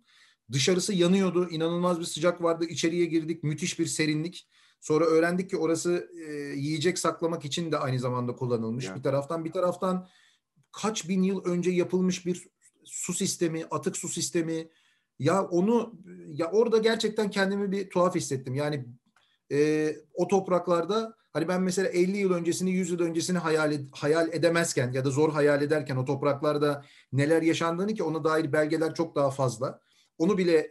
Dışarısı 0.51 0.93
yanıyordu, 0.93 1.49
inanılmaz 1.49 1.99
bir 1.99 2.05
sıcak 2.05 2.43
vardı. 2.43 2.65
İçeriye 2.65 3.05
girdik, 3.05 3.43
müthiş 3.43 3.79
bir 3.79 3.85
serinlik. 3.85 4.47
Sonra 4.81 5.05
öğrendik 5.05 5.49
ki 5.49 5.57
orası 5.57 6.09
e, 6.27 6.31
yiyecek 6.33 6.99
saklamak 6.99 7.45
için 7.45 7.71
de 7.71 7.77
aynı 7.77 7.99
zamanda 7.99 8.35
kullanılmış. 8.35 8.85
Yani. 8.85 8.97
Bir 8.97 9.03
taraftan 9.03 9.45
bir 9.45 9.51
taraftan 9.51 10.07
kaç 10.71 11.09
bin 11.09 11.23
yıl 11.23 11.45
önce 11.45 11.71
yapılmış 11.71 12.25
bir 12.25 12.47
su 12.83 13.13
sistemi, 13.13 13.65
atık 13.71 13.97
su 13.97 14.09
sistemi, 14.09 14.69
ya 15.19 15.43
onu 15.43 15.93
ya 16.27 16.51
orada 16.51 16.77
gerçekten 16.77 17.29
kendimi 17.29 17.71
bir 17.71 17.89
tuhaf 17.89 18.15
hissettim. 18.15 18.55
Yani 18.55 18.85
e, 19.51 19.95
o 20.13 20.27
topraklarda 20.27 21.15
hani 21.33 21.47
ben 21.47 21.61
mesela 21.61 21.89
50 21.89 22.17
yıl 22.17 22.33
öncesini 22.33 22.71
100 22.71 22.89
yıl 22.89 22.99
öncesini 22.99 23.37
hayal, 23.37 23.79
hayal 23.91 24.33
edemezken 24.33 24.91
ya 24.91 25.05
da 25.05 25.09
zor 25.09 25.31
hayal 25.31 25.61
ederken 25.61 25.95
o 25.95 26.05
topraklarda 26.05 26.85
neler 27.11 27.41
yaşandığını 27.41 27.93
ki 27.93 28.03
ona 28.03 28.23
dair 28.23 28.53
belgeler 28.53 28.95
çok 28.95 29.15
daha 29.15 29.31
fazla. 29.31 29.79
Onu 30.17 30.37
bile 30.37 30.69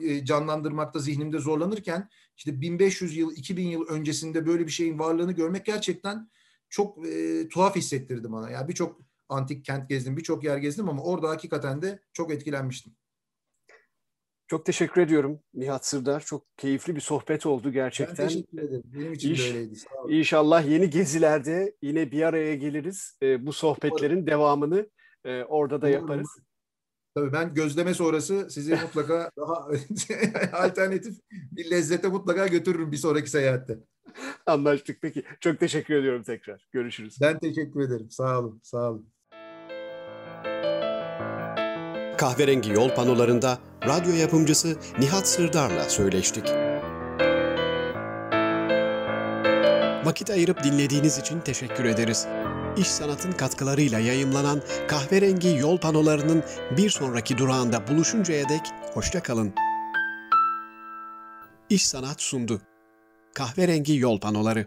e, 0.00 0.24
canlandırmakta 0.24 0.98
zihnimde 0.98 1.38
zorlanırken 1.38 2.08
işte 2.36 2.60
1500 2.60 3.16
yıl 3.16 3.32
2000 3.36 3.66
yıl 3.66 3.86
öncesinde 3.88 4.46
böyle 4.46 4.66
bir 4.66 4.72
şeyin 4.72 4.98
varlığını 4.98 5.32
görmek 5.32 5.66
gerçekten 5.66 6.30
çok 6.68 7.06
e, 7.06 7.48
tuhaf 7.48 7.76
hissettirdi 7.76 8.32
bana. 8.32 8.50
Yani 8.50 8.68
birçok 8.68 9.00
antik 9.28 9.64
kent 9.64 9.88
gezdim, 9.88 10.16
birçok 10.16 10.44
yer 10.44 10.56
gezdim 10.56 10.88
ama 10.88 11.02
orada 11.02 11.28
hakikaten 11.28 11.82
de 11.82 12.00
çok 12.12 12.32
etkilenmiştim. 12.32 12.92
Çok 14.48 14.66
teşekkür 14.66 15.00
ediyorum 15.00 15.40
Nihat 15.54 15.86
Sırdar. 15.86 16.20
Çok 16.20 16.46
keyifli 16.56 16.96
bir 16.96 17.00
sohbet 17.00 17.46
oldu 17.46 17.72
gerçekten. 17.72 18.16
Ben 18.18 18.28
teşekkür 18.28 18.58
ederim. 18.58 18.82
Benim 18.84 19.12
için 19.12 19.32
İş, 19.32 19.44
de 19.44 19.48
öyleydi. 19.48 19.76
Sağ 19.76 20.02
olun. 20.02 20.12
İnşallah 20.12 20.68
yeni 20.70 20.90
gezilerde 20.90 21.76
yine 21.82 22.10
bir 22.12 22.22
araya 22.22 22.54
geliriz. 22.54 23.18
E, 23.22 23.46
bu 23.46 23.52
sohbetlerin 23.52 24.14
Umarım. 24.14 24.26
devamını 24.26 24.90
e, 25.24 25.42
orada 25.44 25.82
da 25.82 25.86
Umarım. 25.86 26.00
yaparız. 26.02 26.28
Tabii 27.14 27.32
ben 27.32 27.54
gözleme 27.54 27.94
sonrası 27.94 28.50
sizi 28.50 28.76
mutlaka 28.82 29.30
daha 29.38 29.68
alternatif 30.64 31.16
bir 31.30 31.70
lezzete 31.70 32.08
mutlaka 32.08 32.46
götürürüm 32.46 32.92
bir 32.92 32.96
sonraki 32.96 33.30
seyahatte. 33.30 33.78
Anlaştık 34.46 34.98
peki. 35.02 35.22
Çok 35.40 35.60
teşekkür 35.60 35.94
ediyorum 35.94 36.22
tekrar. 36.22 36.68
Görüşürüz. 36.72 37.18
Ben 37.20 37.38
teşekkür 37.38 37.80
ederim. 37.80 38.10
Sağ 38.10 38.40
olun. 38.40 38.60
Sağ 38.62 38.90
olun. 38.90 39.08
Kahverengi 42.18 42.72
yol 42.72 42.90
panolarında 42.90 43.58
radyo 43.86 44.14
yapımcısı 44.14 44.76
Nihat 44.98 45.28
Sırdar'la 45.28 45.90
söyleştik. 45.90 46.44
Vakit 50.04 50.30
ayırıp 50.30 50.64
dinlediğiniz 50.64 51.18
için 51.18 51.40
teşekkür 51.40 51.84
ederiz. 51.84 52.26
İş 52.76 52.86
Sanat'ın 52.86 53.32
katkılarıyla 53.32 53.98
yayımlanan 53.98 54.62
Kahverengi 54.88 55.48
yol 55.48 55.78
panolarının 55.78 56.42
bir 56.76 56.90
sonraki 56.90 57.38
durağında 57.38 57.88
buluşuncaya 57.88 58.48
dek 58.48 58.62
hoşça 58.94 59.22
kalın. 59.22 59.54
İş 61.70 61.86
Sanat 61.86 62.22
sundu. 62.22 62.60
Kahverengi 63.34 63.98
yol 63.98 64.20
panoları 64.20 64.66